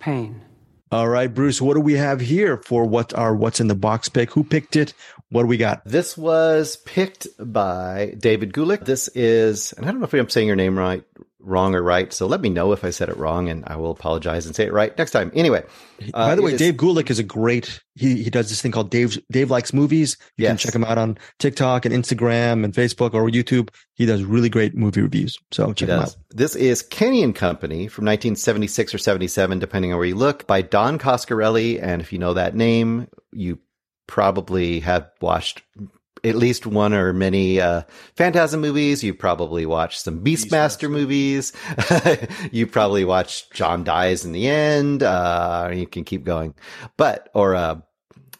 [0.00, 0.45] Pain.
[0.92, 4.08] All right, Bruce, what do we have here for what our what's in the box
[4.08, 4.30] pick?
[4.30, 4.94] Who picked it?
[5.30, 5.84] What do we got?
[5.84, 8.84] This was picked by David Gulick.
[8.84, 11.02] This is, and I don't know if I'm saying your name right,
[11.46, 12.12] wrong or right.
[12.12, 14.66] So let me know if I said it wrong, and I will apologize and say
[14.66, 15.30] it right next time.
[15.34, 15.64] Anyway,
[16.12, 17.80] uh, By the way, is- Dave Gulick is a great.
[17.94, 20.16] He he does this thing called Dave Dave likes movies.
[20.36, 23.70] You can check him out on TikTok and Instagram and Facebook or YouTube.
[23.94, 25.38] He does really great movie reviews.
[25.52, 26.16] So check him out.
[26.30, 30.60] This is Kenny and Company from 1976 or 77, depending on where you look, by
[30.60, 31.82] Don Coscarelli.
[31.82, 33.58] And if you know that name, you
[34.06, 35.62] probably have watched
[36.26, 37.82] at least one or many uh,
[38.16, 39.04] Phantasm movies.
[39.04, 41.52] You probably watched some Beastmaster movies.
[42.52, 45.02] you probably watched John Dies in the End.
[45.02, 46.54] Uh, you can keep going,
[46.96, 47.80] but or uh,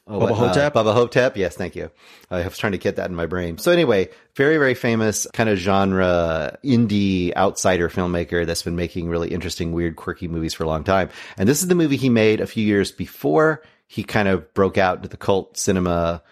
[0.09, 0.75] Oh, Bubba what, uh, Hotep?
[0.75, 1.37] Bubba Ho-Tep.
[1.37, 1.91] Yes, thank you.
[2.31, 3.59] I was trying to get that in my brain.
[3.59, 9.33] So anyway, very, very famous kind of genre indie outsider filmmaker that's been making really
[9.33, 11.09] interesting, weird, quirky movies for a long time.
[11.37, 14.79] And this is the movie he made a few years before he kind of broke
[14.79, 16.23] out into the cult cinema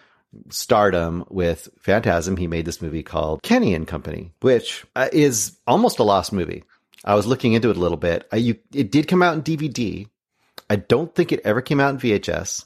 [0.49, 2.37] stardom with Phantasm.
[2.37, 6.63] He made this movie called Kenny and Company, which uh, is almost a lost movie.
[7.03, 8.27] I was looking into it a little bit.
[8.31, 10.07] I, you, it did come out in DVD.
[10.69, 12.65] I don't think it ever came out in VHS.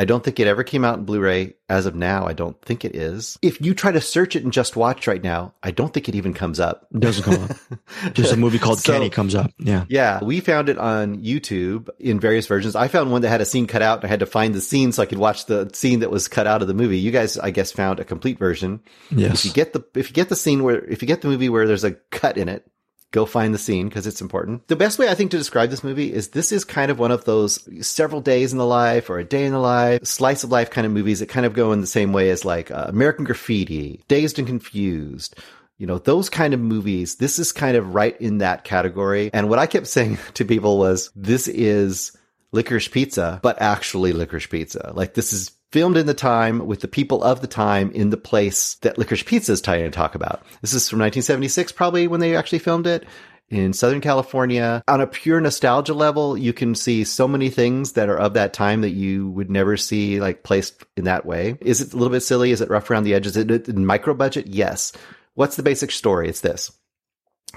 [0.00, 2.26] I don't think it ever came out in Blu-ray as of now.
[2.26, 3.36] I don't think it is.
[3.42, 6.14] If you try to search it and just watch right now, I don't think it
[6.14, 6.86] even comes up.
[6.94, 8.14] It doesn't come up.
[8.14, 9.50] Just a movie called So- Kenny comes up.
[9.58, 9.84] Yeah.
[9.90, 12.74] Yeah, we found it on YouTube in various versions.
[12.74, 13.98] I found one that had a scene cut out.
[13.98, 16.28] and I had to find the scene so I could watch the scene that was
[16.28, 16.98] cut out of the movie.
[16.98, 18.80] You guys, I guess, found a complete version.
[19.10, 19.40] Yes.
[19.40, 21.50] If you get the if you get the scene where if you get the movie
[21.50, 22.66] where there's a cut in it,
[23.12, 24.66] go find the scene because it's important.
[24.68, 27.10] The best way I think to describe this movie is this is kind of one
[27.10, 30.50] of those several days in the life or a day in the life, slice of
[30.50, 32.86] life kind of movies that kind of go in the same way as like uh,
[32.88, 35.36] American Graffiti, Dazed and Confused.
[35.78, 39.30] You know, those kind of movies, this is kind of right in that category.
[39.32, 42.16] And what I kept saying to people was this is
[42.52, 44.92] licorice pizza, but actually licorice pizza.
[44.94, 48.16] Like this is filmed in the time with the people of the time in the
[48.16, 50.42] place that licorice pizza is trying to talk about.
[50.60, 53.06] This is from 1976, probably when they actually filmed it
[53.48, 54.82] in Southern California.
[54.88, 58.52] On a pure nostalgia level, you can see so many things that are of that
[58.52, 61.56] time that you would never see like placed in that way.
[61.60, 62.50] Is it a little bit silly?
[62.50, 63.36] Is it rough around the edges?
[63.36, 64.46] Is it micro budget?
[64.46, 64.92] Yes.
[65.34, 66.28] What's the basic story?
[66.28, 66.72] It's this.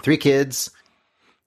[0.01, 0.72] Three kids,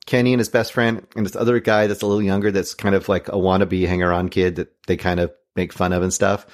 [0.07, 2.95] Kenny and his best friend, and this other guy that's a little younger that's kind
[2.95, 6.13] of like a wannabe hanger on kid that they kind of make fun of and
[6.13, 6.47] stuff,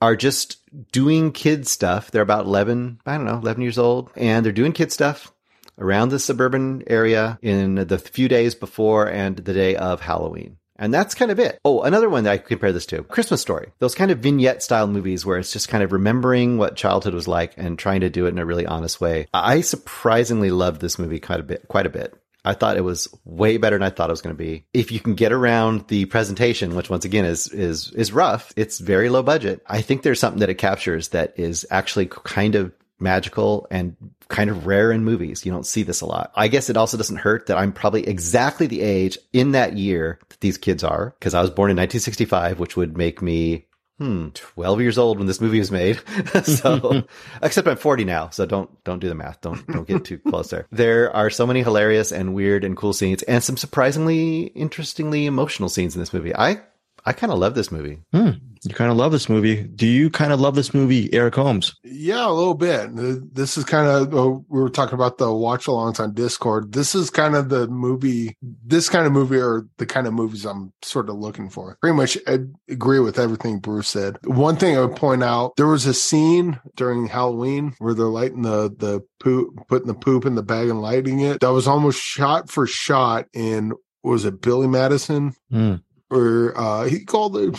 [0.00, 0.58] are just
[0.92, 2.10] doing kid stuff.
[2.10, 5.32] They're about 11, I don't know, 11 years old, and they're doing kid stuff
[5.78, 10.58] around the suburban area in the few days before and the day of Halloween.
[10.76, 11.58] And that's kind of it.
[11.62, 13.70] Oh, another one that I compare this to Christmas Story.
[13.80, 17.28] Those kind of vignette style movies where it's just kind of remembering what childhood was
[17.28, 19.26] like and trying to do it in a really honest way.
[19.34, 22.14] I surprisingly loved this movie quite a bit, quite a bit.
[22.44, 24.64] I thought it was way better than I thought it was going to be.
[24.72, 28.78] If you can get around the presentation, which once again is is is rough, it's
[28.78, 29.62] very low budget.
[29.66, 33.96] I think there's something that it captures that is actually kind of magical and
[34.28, 35.44] kind of rare in movies.
[35.44, 36.30] You don't see this a lot.
[36.34, 40.18] I guess it also doesn't hurt that I'm probably exactly the age in that year
[40.28, 43.66] that these kids are because I was born in 1965, which would make me
[44.00, 46.00] hmm 12 years old when this movie was made.
[46.44, 47.02] so
[47.42, 49.42] except I'm 40 now, so don't don't do the math.
[49.42, 50.66] Don't don't get too close there.
[50.72, 55.68] There are so many hilarious and weird and cool scenes and some surprisingly interestingly emotional
[55.68, 56.34] scenes in this movie.
[56.34, 56.62] I
[57.04, 58.00] I kind of love this movie.
[58.12, 58.30] Hmm.
[58.62, 59.62] You kind of love this movie.
[59.62, 61.74] Do you kind of love this movie, Eric Holmes?
[61.82, 62.90] Yeah, a little bit.
[63.34, 66.72] This is kind of oh, we were talking about the watch alongs on Discord.
[66.72, 70.44] This is kind of the movie, this kind of movie are the kind of movies
[70.44, 71.78] I'm sort of looking for.
[71.80, 74.18] Pretty much I agree with everything Bruce said.
[74.26, 78.42] One thing I would point out, there was a scene during Halloween where they're lighting
[78.42, 81.40] the the poop, putting the poop in the bag and lighting it.
[81.40, 83.72] That was almost shot for shot in
[84.02, 85.34] was it Billy Madison?
[85.50, 85.76] Hmm.
[86.10, 87.56] Or uh he called it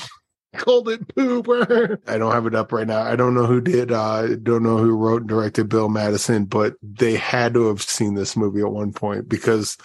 [0.55, 1.97] called it pooper.
[2.07, 3.01] I don't have it up right now.
[3.01, 3.91] I don't know who did.
[3.91, 8.15] Uh, don't know who wrote and directed Bill Madison, but they had to have seen
[8.15, 9.77] this movie at one point because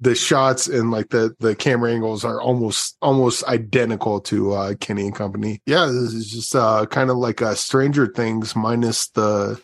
[0.00, 5.06] the shots and like the the camera angles are almost almost identical to uh, Kenny
[5.06, 5.60] and Company.
[5.66, 9.60] Yeah, this is just uh, kind of like a Stranger Things minus the.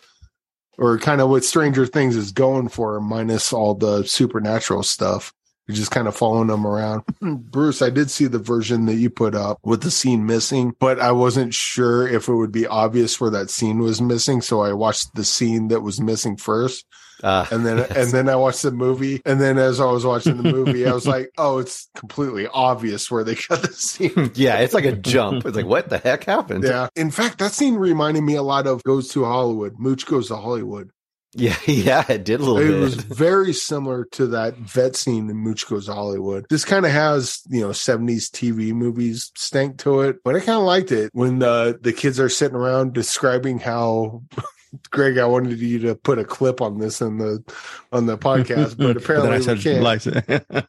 [0.77, 5.31] Or kind of what Stranger Things is going for, minus all the supernatural stuff.
[5.71, 7.03] You're just kind of following them around.
[7.21, 10.99] Bruce, I did see the version that you put up with the scene missing, but
[10.99, 14.41] I wasn't sure if it would be obvious where that scene was missing.
[14.41, 16.85] So I watched the scene that was missing first.
[17.23, 19.21] Uh, And then, and then I watched the movie.
[19.25, 23.09] And then as I was watching the movie, I was like, oh, it's completely obvious
[23.11, 24.31] where they cut the scene.
[24.35, 25.45] yeah, it's like a jump.
[25.45, 26.63] It's like what the heck happened?
[26.63, 26.87] Yeah.
[26.95, 29.75] In fact, that scene reminded me a lot of Goes to Hollywood.
[29.79, 30.89] Mooch Goes to Hollywood.
[31.33, 32.69] Yeah, yeah, it did a little bit.
[32.69, 32.79] It bit.
[32.81, 36.45] was very similar to that vet scene in Mooch Goes Hollywood.
[36.49, 40.57] This kind of has, you know, 70s TV movies stank to it, but I kind
[40.59, 44.23] of liked it when the, the kids are sitting around describing how.
[44.89, 47.43] Greg, I wanted you to put a clip on this in the
[47.91, 50.65] on the podcast, but apparently I we can't.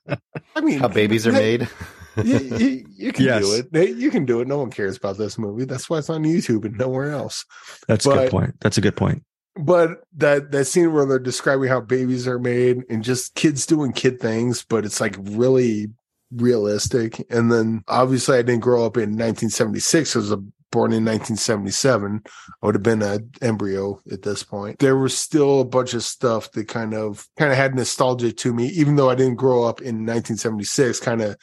[0.56, 1.68] I mean, How babies are made.
[2.24, 3.44] you, you, you can Yes.
[3.44, 3.90] do it.
[3.96, 4.48] You can do it.
[4.48, 5.66] No one cares about this movie.
[5.66, 7.44] That's why it's on YouTube and nowhere else.
[7.86, 8.56] That's a good point.
[8.60, 9.22] That's a good point.
[9.54, 13.92] But that that scene where they're describing how babies are made and just kids doing
[13.92, 15.88] kid things, but it's like really
[16.34, 17.24] realistic.
[17.30, 20.16] And then obviously I didn't grow up in 1976.
[20.16, 20.36] I was a,
[20.70, 22.22] born in 1977.
[22.62, 24.78] I would have been an embryo at this point.
[24.78, 28.54] There was still a bunch of stuff that kind of kind of had nostalgia to
[28.54, 30.98] me, even though I didn't grow up in 1976.
[31.00, 31.36] Kind of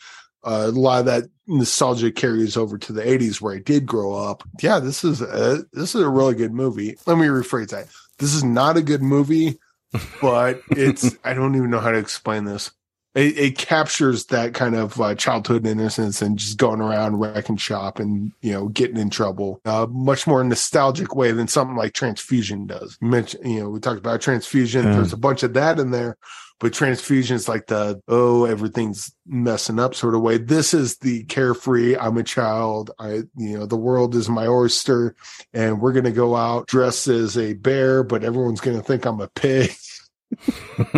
[0.44, 4.14] uh, a lot of that nostalgia carries over to the 80s where I did grow
[4.14, 4.44] up.
[4.62, 6.98] Yeah, this is a, this is a really good movie.
[7.06, 7.88] Let me rephrase that.
[8.20, 9.60] This is not a good movie,
[10.22, 12.72] but it's I don't even know how to explain this.
[13.16, 18.00] It, it captures that kind of uh, childhood innocence and just going around wrecking shop
[18.00, 19.62] and you know getting in trouble.
[19.66, 22.98] Uh, much more nostalgic way than something like Transfusion does.
[23.02, 24.86] You mentioned, you know, we talked about Transfusion.
[24.86, 24.94] Yeah.
[24.94, 26.18] There's a bunch of that in there,
[26.60, 30.38] but Transfusion is like the oh everything's messing up sort of way.
[30.38, 31.96] This is the carefree.
[31.98, 32.92] I'm a child.
[33.00, 35.16] I you know the world is my oyster,
[35.54, 39.28] and we're gonna go out dressed as a bear, but everyone's gonna think I'm a
[39.28, 39.72] pig.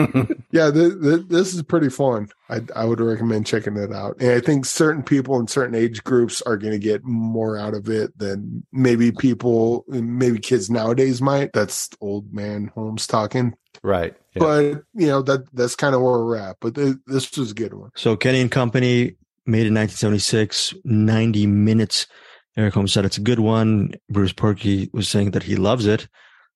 [0.52, 2.30] yeah, th- th- this is pretty fun.
[2.50, 4.18] I, I would recommend checking it out.
[4.20, 7.74] And I think certain people in certain age groups are going to get more out
[7.74, 11.52] of it than maybe people, maybe kids nowadays might.
[11.54, 13.54] That's old man Holmes talking.
[13.84, 14.16] right.
[14.36, 14.40] Yeah.
[14.40, 14.64] But
[14.94, 16.56] you know that that's kind of where we're at.
[16.62, 17.90] But th- this was a good one.
[17.98, 19.16] So Kenny and Company
[19.46, 22.08] made in 1976, 90 minutes.
[22.56, 23.94] Eric Holmes said it's a good one.
[24.10, 26.08] Bruce Purkey was saying that he loves it,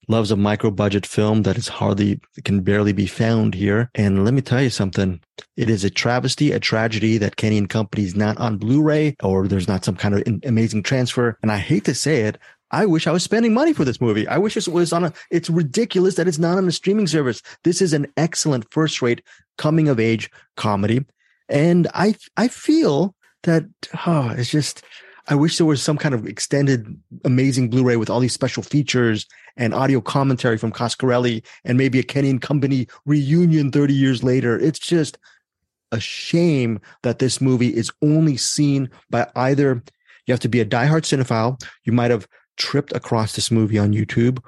[0.08, 3.90] loves a micro budget film that is hardly, can barely be found here.
[3.96, 5.22] And let me tell you something.
[5.58, 9.48] It is a travesty, a tragedy that Kenny and Company is not on Blu-ray or
[9.48, 11.38] there's not some kind of in- amazing transfer.
[11.42, 12.38] And I hate to say it.
[12.72, 14.28] I wish I was spending money for this movie.
[14.28, 17.42] I wish it was on a, it's ridiculous that it's not on a streaming service.
[17.64, 19.22] This is an excellent first rate
[19.58, 21.06] coming of age comedy.
[21.48, 23.66] And I, I feel that,
[24.08, 24.84] oh, it's just,
[25.28, 29.26] I wish there was some kind of extended amazing Blu-ray with all these special features
[29.58, 34.60] and audio commentary from Coscarelli and maybe a Kenny and Company reunion 30 years later.
[34.60, 35.18] It's just
[35.92, 39.82] a shame that this movie is only seen by either
[40.26, 41.62] you have to be a diehard cinephile.
[41.84, 44.40] You might have tripped across this movie on YouTube,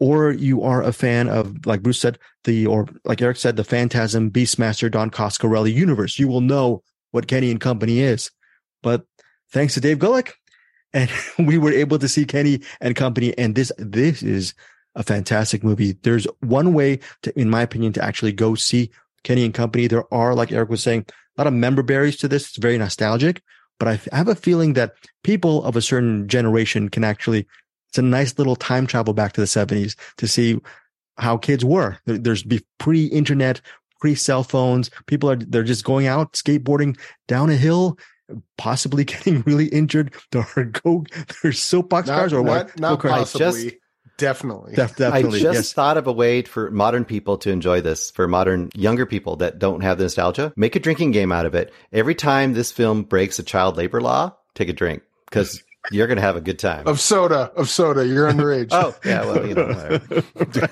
[0.00, 3.64] or you are a fan of, like Bruce said, the, or like Eric said, the
[3.64, 6.18] Phantasm Beastmaster Don Coscarelli universe.
[6.18, 8.30] You will know what Kenny and Company is.
[8.82, 9.06] But
[9.50, 10.32] thanks to Dave Gullick,
[10.92, 13.36] and we were able to see Kenny and Company.
[13.38, 14.54] And this, this is
[14.94, 15.92] a fantastic movie.
[16.02, 18.90] There's one way to, in my opinion, to actually go see
[19.24, 19.86] Kenny and Company.
[19.86, 22.48] There are, like Eric was saying, a lot of member berries to this.
[22.48, 23.42] It's very nostalgic,
[23.78, 27.46] but I have a feeling that people of a certain generation can actually,
[27.90, 30.58] it's a nice little time travel back to the seventies to see
[31.18, 31.98] how kids were.
[32.06, 33.60] There- There's be pre-internet,
[34.00, 34.90] pre-cell phones.
[35.06, 37.98] People are, they're just going out skateboarding down a hill,
[38.58, 40.14] possibly getting really injured.
[40.32, 41.04] There are go,
[41.42, 42.68] there's soapbox Not, cars or what?
[42.78, 43.12] not, not Go kart.
[43.18, 43.78] possibly.
[44.18, 44.74] definitely.
[44.74, 45.72] Def- I just yes.
[45.72, 49.58] thought of a way for modern people to enjoy this, for modern younger people that
[49.58, 50.52] don't have the nostalgia.
[50.56, 51.72] Make a drinking game out of it.
[51.92, 55.62] Every time this film breaks a child labor law, take a drink because
[55.92, 56.86] you're going to have a good time.
[56.86, 58.06] of soda, of soda.
[58.06, 58.68] You're underage.
[58.72, 59.24] Oh, yeah.
[59.24, 60.24] Well, you know, whatever.
[60.34, 60.68] We're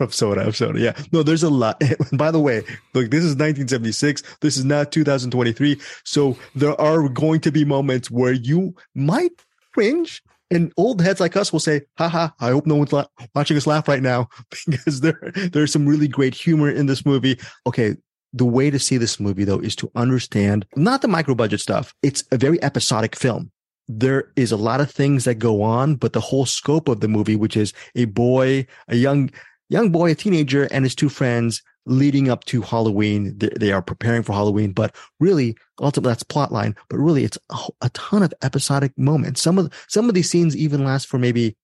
[0.00, 0.78] of soda, of soda.
[0.78, 0.96] Yeah.
[1.12, 1.82] No, there's a lot.
[2.12, 2.58] By the way,
[2.94, 4.22] look, this is 1976.
[4.40, 5.80] This is not 2023.
[6.04, 9.32] So there are going to be moments where you might
[9.72, 13.56] cringe and old heads like us will say, haha, I hope no one's la- watching
[13.56, 14.28] us laugh right now
[14.66, 15.18] because there,
[15.52, 17.38] there's some really great humor in this movie.
[17.66, 17.96] Okay.
[18.32, 21.94] The way to see this movie though is to understand not the micro budget stuff.
[22.02, 23.50] It's a very episodic film
[23.98, 27.08] there is a lot of things that go on, but the whole scope of the
[27.08, 29.30] movie, which is a boy, a young,
[29.68, 33.36] young boy, a teenager and his two friends leading up to Halloween.
[33.36, 37.38] They, are preparing for Halloween, but really ultimately that's plot line, but really it's
[37.80, 39.42] a, ton of episodic moments.
[39.42, 41.56] Some of, some of these scenes even last for maybe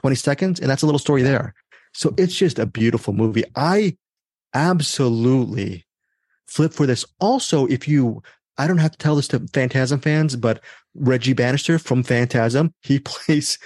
[0.00, 1.54] 20 seconds and that's a little story there.
[1.92, 3.44] So it's just a beautiful movie.
[3.54, 3.96] I
[4.54, 5.86] absolutely
[6.46, 7.04] flip for this.
[7.20, 8.22] Also, if you,
[8.58, 10.60] I don't have to tell this to Phantasm fans, but
[10.94, 13.58] Reggie Bannister from Phantasm, he plays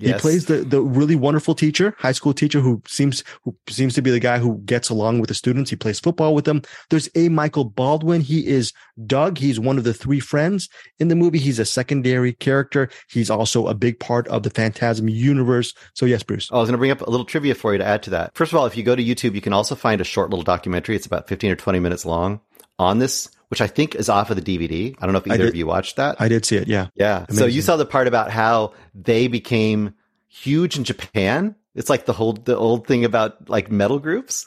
[0.00, 0.20] He Yes.
[0.20, 4.12] plays the the really wonderful teacher, high school teacher who seems who seems to be
[4.12, 5.70] the guy who gets along with the students.
[5.70, 6.62] He plays football with them.
[6.88, 7.28] There's A.
[7.28, 8.20] Michael Baldwin.
[8.20, 8.72] He is
[9.06, 9.38] Doug.
[9.38, 10.68] He's one of the three friends
[11.00, 11.40] in the movie.
[11.40, 12.88] He's a secondary character.
[13.10, 15.74] He's also a big part of the Phantasm universe.
[15.94, 16.48] So yes, Bruce.
[16.52, 18.10] Oh, I was going to bring up a little trivia for you to add to
[18.10, 18.36] that.
[18.36, 20.44] First of all, if you go to YouTube, you can also find a short little
[20.44, 20.94] documentary.
[20.94, 22.40] It's about 15 or 20 minutes long
[22.78, 24.94] on this, which I think is off of the DVD.
[25.00, 26.20] I don't know if either did- of you watched that.
[26.20, 26.68] I did see it.
[26.68, 26.88] Yeah.
[26.94, 27.26] yeah.
[27.30, 29.94] So you saw the part about how they became
[30.28, 31.54] huge in Japan.
[31.74, 34.46] It's like the whole, the old thing about like metal groups.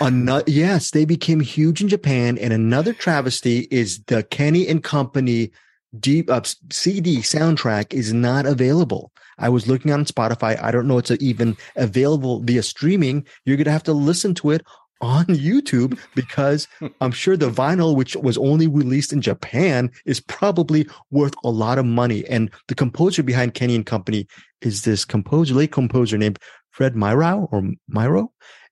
[0.00, 2.38] Another, yes, they became huge in Japan.
[2.38, 5.52] And another travesty is the Kenny and Company
[5.98, 9.12] deep uh, CD soundtrack is not available.
[9.38, 10.60] I was looking on Spotify.
[10.62, 13.26] I don't know it's even available via streaming.
[13.44, 14.64] You're going to have to listen to it
[15.00, 16.68] on YouTube because
[17.00, 21.78] I'm sure the vinyl, which was only released in Japan, is probably worth a lot
[21.78, 22.26] of money.
[22.26, 24.26] And the composer behind Kenny and Company
[24.60, 26.38] is this composer, late composer named
[26.70, 28.28] Fred Myrow or Myro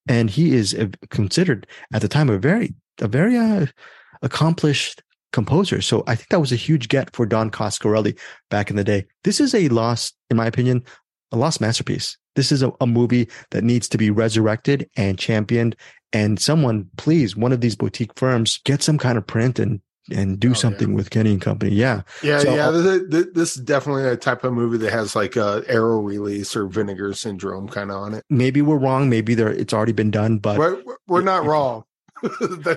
[0.09, 0.77] and he is
[1.11, 3.66] considered at the time a very a very uh,
[4.22, 5.03] accomplished
[5.33, 5.83] composer.
[5.83, 8.16] So I think that was a huge get for Don Coscarelli
[8.51, 9.07] back in the day.
[9.25, 10.85] This is a lost, in my opinion,
[11.33, 12.16] a lost masterpiece.
[12.35, 15.76] This is a, a movie that needs to be resurrected and championed.
[16.12, 19.80] And someone, please, one of these boutique firms, get some kind of print and
[20.12, 20.95] and do Oh, something yeah.
[20.97, 21.72] with Kenny and Company.
[21.74, 22.70] Yeah, Yeah, So- yeah.
[22.70, 26.55] Th- th- this is definitely a type of movie that has like a arrow release
[26.55, 28.22] or vinegar syndrome kind of on it.
[28.28, 29.09] maybe we're wrong.
[29.09, 31.85] Maybe there it's already been done, but We're, we're not wrong.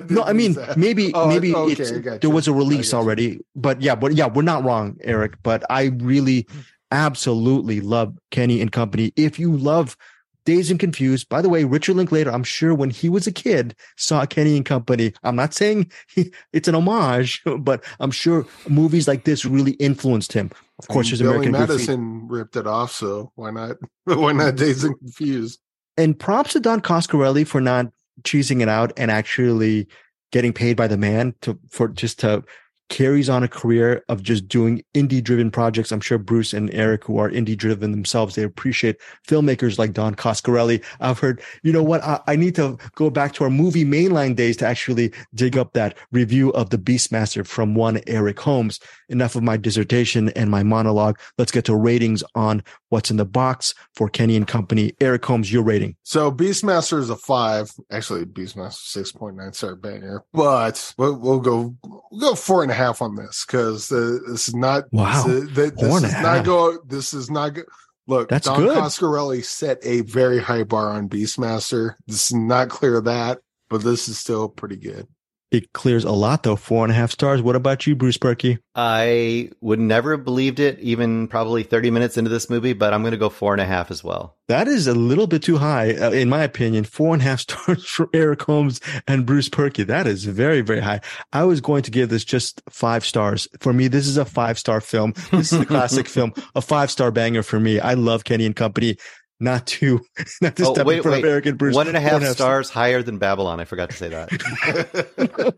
[0.09, 0.77] No, I mean that.
[0.77, 4.63] maybe Oh, maybe okay, there was a release already, but yeah, but yeah, we're not
[4.63, 5.35] wrong, Eric.
[5.43, 6.47] But I really,
[6.91, 9.13] absolutely love Kenny and Company.
[9.15, 9.97] If you love
[10.45, 13.75] Dazed and Confused, by the way, Richard Linklater, I'm sure when he was a kid
[13.97, 15.13] saw Kenny and Company.
[15.23, 20.33] I'm not saying he, it's an homage, but I'm sure movies like this really influenced
[20.33, 20.51] him.
[20.79, 21.51] Of course, there's American.
[21.51, 23.77] Madison ripped it off, so why not?
[24.05, 25.59] Why not Dazed and Confused?
[25.97, 27.87] and props to Don Coscarelli for not
[28.21, 29.87] cheesing it out and actually
[30.31, 32.43] getting paid by the man to for just to
[32.89, 35.91] carries on a career of just doing indie driven projects.
[35.91, 40.15] I'm sure Bruce and Eric, who are indie driven themselves, they appreciate filmmakers like Don
[40.15, 40.83] Coscarelli.
[40.99, 42.01] I've heard, you know what?
[42.03, 45.73] I, I need to go back to our movie mainline days to actually dig up
[45.73, 48.79] that review of the Beastmaster from one Eric Holmes.
[49.09, 51.19] Enough of my dissertation and my monologue.
[51.37, 54.93] Let's get to ratings on what's in the box for Kenny and Company.
[54.99, 55.95] Eric Holmes, your rating.
[56.03, 57.71] So Beastmaster is a five.
[57.91, 62.71] Actually, Beastmaster six point nine star banger, but we'll, we'll go we'll go four and
[62.71, 65.23] a half on this because uh, this is not Wow.
[65.25, 66.45] This, is- this Four is not half.
[66.45, 66.77] go.
[66.85, 67.65] This is not good.
[68.09, 68.77] Look, That's Don good.
[68.77, 71.95] Coscarelli set a very high bar on Beastmaster.
[72.07, 75.07] This is not clear of that, but this is still pretty good.
[75.49, 76.57] It clears a lot though.
[76.57, 77.41] Four and a half stars.
[77.41, 78.57] What about you, Bruce Purkey?
[78.75, 83.01] I would never have believed it, even probably 30 minutes into this movie, but I'm
[83.01, 84.35] going to go four and a half as well.
[84.49, 86.83] That is a little bit too high, uh, in my opinion.
[86.83, 89.87] Four and a half stars for Eric Holmes and Bruce Purkey.
[89.87, 90.99] That is very, very high.
[91.31, 93.47] I was going to give this just five stars.
[93.59, 95.13] For me, this is a five star film.
[95.31, 97.79] This is a classic film, a five star banger for me.
[97.79, 98.97] I love Kenny and Company.
[99.39, 100.01] Not to,
[100.41, 101.23] not to Oh, step in wait, front wait.
[101.25, 101.75] of Eric and Bruce.
[101.75, 103.59] One and a half stars higher than Babylon.
[103.59, 105.55] I forgot to say that.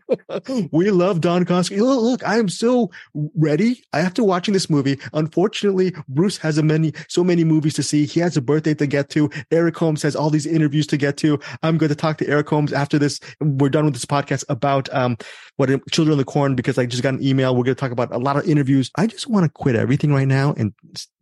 [0.72, 1.80] we love Don Coscarelli.
[1.80, 2.90] Look, look, I am so
[3.34, 3.82] ready.
[3.92, 4.98] I have to watching this movie.
[5.14, 8.04] Unfortunately, Bruce has a many, so many movies to see.
[8.04, 9.30] He has a birthday to get to.
[9.50, 11.38] Eric Holmes has all these interviews to get to.
[11.62, 13.18] I'm going to talk to Eric Holmes after this.
[13.40, 15.16] We're done with this podcast about, um,
[15.56, 17.54] what Children of the Corn because I just got an email.
[17.54, 18.90] We're going to talk about a lot of interviews.
[18.96, 20.72] I just want to quit everything right now and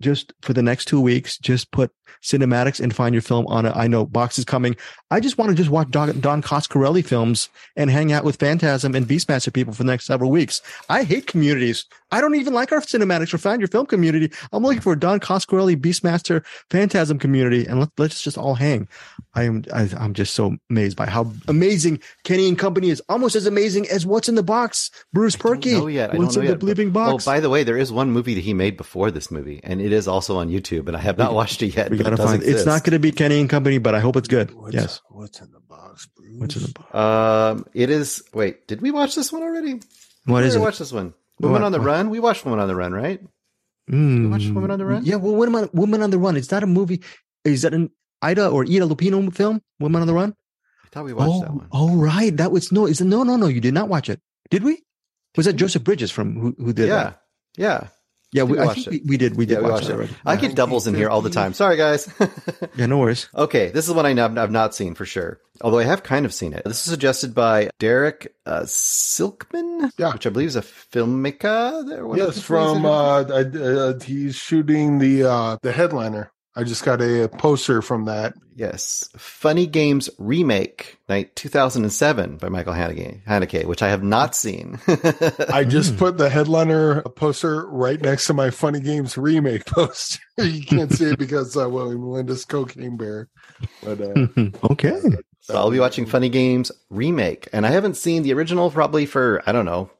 [0.00, 1.90] just for the next two weeks, just put
[2.22, 3.72] CinemAddicts and find your film on it.
[3.74, 4.76] I know box is coming.
[5.10, 8.94] I just want to just watch Don, Don Coscarelli films and hang out with Phantasm
[8.94, 10.60] and Beastmaster people for the next several weeks.
[10.88, 11.86] I hate communities.
[12.10, 14.32] I don't even like our CinemAddicts or find your film community.
[14.52, 18.88] I'm looking for a Don Coscarelli, Beastmaster, Phantasm community, and let, let's just all hang.
[19.34, 23.02] I am I, I'm just so amazed by how amazing Kenny and Company is.
[23.08, 24.90] Almost as amazing as what's in the box.
[25.12, 25.78] Bruce Purkey.
[25.78, 26.14] Oh yeah.
[26.16, 26.76] What's in know the yet.
[26.76, 27.26] bleeping oh, box?
[27.26, 29.80] Oh, by the way, there is one movie that he made before this movie, and
[29.80, 31.90] it is also on YouTube, and I have not watched it yet.
[31.98, 32.42] We gotta it does find.
[32.42, 34.54] It's not going to be Kenny and Company, but I hope it's good.
[34.54, 35.00] What's, yes.
[35.08, 36.36] What's in the box, Bruce?
[36.38, 36.94] What's in the box?
[36.94, 38.22] Um, it is.
[38.32, 39.80] Wait, did we watch this one already?
[40.24, 40.64] What is we it?
[40.64, 41.14] Watch this one.
[41.40, 41.66] Woman What?
[41.66, 41.86] on the What?
[41.86, 42.10] Run.
[42.10, 43.20] We watched Woman on the Run, right?
[43.90, 44.30] Mm.
[44.30, 45.04] watched Woman on the Run?
[45.04, 46.36] Yeah, well, Woman on, Woman on the Run.
[46.36, 47.02] Is that a movie?
[47.44, 47.90] Is that an
[48.20, 49.62] Ida or Ida Lupino film?
[49.80, 50.34] Woman on the Run.
[50.84, 51.68] I thought we watched oh, that one.
[51.72, 52.36] oh, right.
[52.36, 52.86] That was no.
[52.86, 53.46] Is it no, no, no?
[53.46, 54.20] You did not watch it,
[54.50, 54.82] did we?
[55.36, 57.20] Was that Joseph Bridges from who who did yeah, that?
[57.56, 57.86] yeah.
[58.32, 59.02] Yeah, We we, I watched think it.
[59.04, 59.36] we, we did.
[59.36, 59.96] We did Yeah, we watch watched it it.
[59.96, 60.14] already.
[60.26, 61.54] I get doubles in here all the time.
[61.54, 62.08] Sorry, guys.
[62.76, 63.28] Yeah, no worries.
[63.34, 65.40] okay, this is one I know I've not seen for sure.
[65.62, 66.62] Although I have kind of seen it.
[66.64, 70.12] This is suggested by Derek uh, Silkman, Yeah.
[70.12, 71.88] which I believe is a filmmaker.
[71.88, 76.30] There, Yes, from uh, uh, uh, he's shooting the uh, the headliner.
[76.58, 78.34] I just got a, poster from that.
[78.56, 79.08] Yes.
[79.16, 84.80] Funny Games Remake, night 2007 by Michael Haneke, Haneke which I have not seen.
[85.52, 90.20] I just put the headliner poster right next to my Funny Games remake poster.
[90.38, 93.28] you can't see it because uh, William Melinda's Cocaine Bear.
[93.84, 95.00] But uh, okay.
[95.42, 97.48] So I'll be watching Funny Games Remake.
[97.52, 99.90] And I haven't seen the original probably for, I don't know,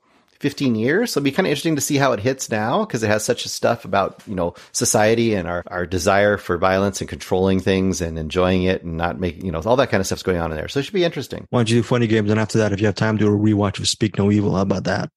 [0.41, 1.12] 15 years.
[1.12, 3.24] So it'll be kind of interesting to see how it hits now because it has
[3.24, 8.01] such stuff about, you know, society and our, our desire for violence and controlling things
[8.01, 10.51] and enjoying it and not making, you know, all that kind of stuff's going on
[10.51, 10.68] in there.
[10.68, 11.47] So it should be interesting.
[11.51, 12.30] Why don't you do funny games?
[12.30, 14.55] And after that, if you have time, do a rewatch of Speak No Evil.
[14.55, 15.11] How about that?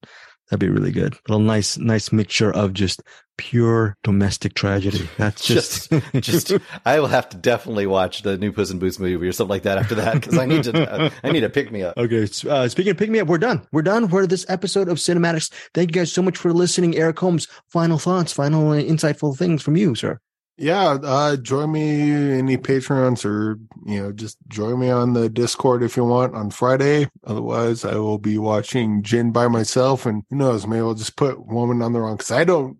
[0.52, 1.14] That'd be really good.
[1.14, 3.00] A little nice, nice mixture of just
[3.38, 5.08] pure domestic tragedy.
[5.16, 8.98] That's just, just, just, I will have to definitely watch the new Puss in Boots
[8.98, 11.72] movie or something like that after that because I need to, I need to pick
[11.72, 11.96] me up.
[11.96, 12.28] Okay.
[12.46, 13.66] Uh, speaking of pick me up, we're done.
[13.72, 15.50] We're done for this episode of CinemAddicts.
[15.72, 16.98] Thank you guys so much for listening.
[16.98, 20.20] Eric Holmes, final thoughts, final uh, insightful things from you, sir.
[20.62, 25.82] Yeah, uh, join me any patrons or you know just join me on the Discord
[25.82, 27.08] if you want on Friday.
[27.26, 31.44] Otherwise, I will be watching Djinn by myself, and who knows, maybe I'll just put
[31.48, 32.78] Woman on the wrong because I don't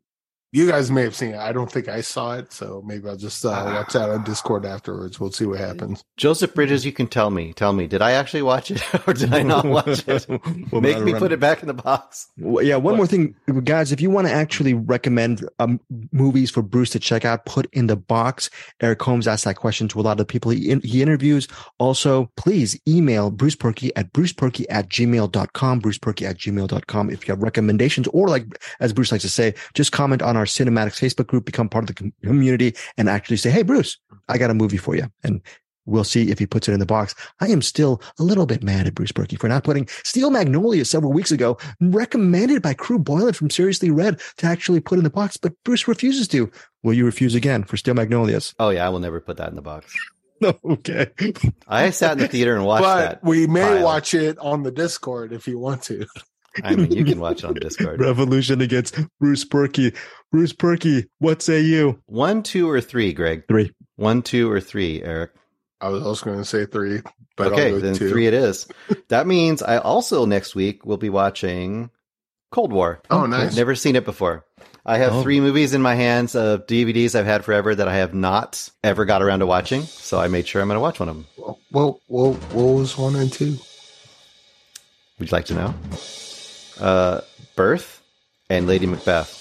[0.53, 1.39] you guys may have seen it.
[1.39, 4.67] I don't think I saw it, so maybe I'll just uh, watch that on Discord
[4.67, 5.19] afterwards.
[5.19, 6.05] We'll see what happens.
[6.19, 7.55] Joseph Bridges, you can tell me.
[7.55, 10.27] Tell me, did I actually watch it or did I not watch it?
[10.71, 12.29] well, Make me put it back in the box.
[12.37, 12.97] Well, yeah, one what?
[12.99, 13.35] more thing,
[13.65, 13.93] guys.
[13.93, 15.81] If you want to actually recommend um,
[16.13, 18.51] movies for Bruce to check out, put in the box.
[18.83, 21.49] Eric Holmes asked that question to a lot of the people he, in, he interviews.
[21.79, 27.43] Also, please email Bruce Purkey at brucepurkey at gmail.com, brucepurkey at gmail.com if you have
[27.43, 28.45] recommendations or like,
[28.81, 31.89] as Bruce likes to say, just comment on our our CinemAddicts Facebook group, become part
[31.89, 33.97] of the community, and actually say, Hey, Bruce,
[34.29, 35.09] I got a movie for you.
[35.23, 35.41] And
[35.87, 37.15] we'll see if he puts it in the box.
[37.41, 40.85] I am still a little bit mad at Bruce Purkey for not putting Steel Magnolia
[40.85, 45.11] several weeks ago, recommended by Krew Boylan from Seriously Red to actually put in the
[45.11, 46.51] box, but Bruce refuses to.
[46.83, 48.53] Will you refuse again for Steel Magnolias?
[48.59, 49.95] Oh, yeah, I will never put that in the box.
[50.65, 51.11] okay.
[51.69, 53.25] I sat in the theater and watched but that.
[53.25, 53.85] We may pile.
[53.85, 56.07] watch it on the Discord if you want to.
[56.65, 58.01] I mean, you can watch it on Discord.
[58.01, 59.97] Revolution against Bruce Purkey.
[60.31, 62.01] Bruce Purkey, what say you?
[62.07, 63.45] One, two, or three, Greg?
[63.49, 63.73] Three.
[63.97, 65.33] One, two, or three, Eric?
[65.81, 67.01] I was also going to say three,
[67.37, 68.09] but okay, then two.
[68.09, 68.69] three it is.
[69.09, 71.91] that means I also next week will be watching
[72.53, 73.01] Cold War.
[73.11, 73.51] Oh, nice!
[73.51, 74.45] I've never seen it before.
[74.85, 75.23] I have oh.
[75.23, 79.05] three movies in my hands of DVDs I've had forever that I have not ever
[79.05, 79.83] got around to watching.
[79.83, 81.27] So I made sure I'm going to watch one of them.
[81.37, 83.59] Well, well, well, what was one and two?
[85.19, 85.75] Would you like to know?
[86.83, 87.21] Uh,
[87.55, 88.03] Birth
[88.51, 89.39] and Lady Macbeth.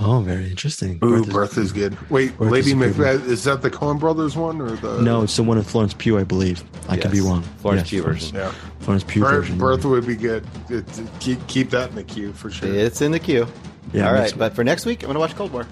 [0.00, 0.98] Oh, very interesting.
[1.04, 2.10] Ooh, Birth, Birth is, is, good.
[2.10, 5.00] Wait, Birth Lady is Macbeth is that the Coen Brothers one or the?
[5.02, 6.62] No, it's the one with Florence Pugh, I believe.
[6.88, 7.02] I yes.
[7.02, 7.42] could be wrong.
[7.58, 8.36] Florence yes, Pugh version.
[8.36, 9.58] Yeah, Florence Pugh Birth, version.
[9.58, 10.44] Birth would be good.
[10.68, 10.84] It,
[11.20, 12.72] keep keep that in the queue for sure.
[12.72, 13.46] It's in the queue.
[13.92, 14.08] Yeah.
[14.08, 15.66] All right, but for next week, I'm going to watch Cold War.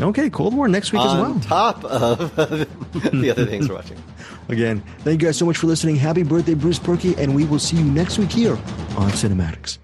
[0.00, 1.40] Okay, Cold War next week On as well.
[1.40, 2.34] top of
[2.92, 4.02] the other things we're watching.
[4.48, 5.96] Again, thank you guys so much for listening.
[5.96, 8.54] Happy birthday, Bruce Purkey, and we will see you next week here
[8.96, 9.78] on CinemAddicts.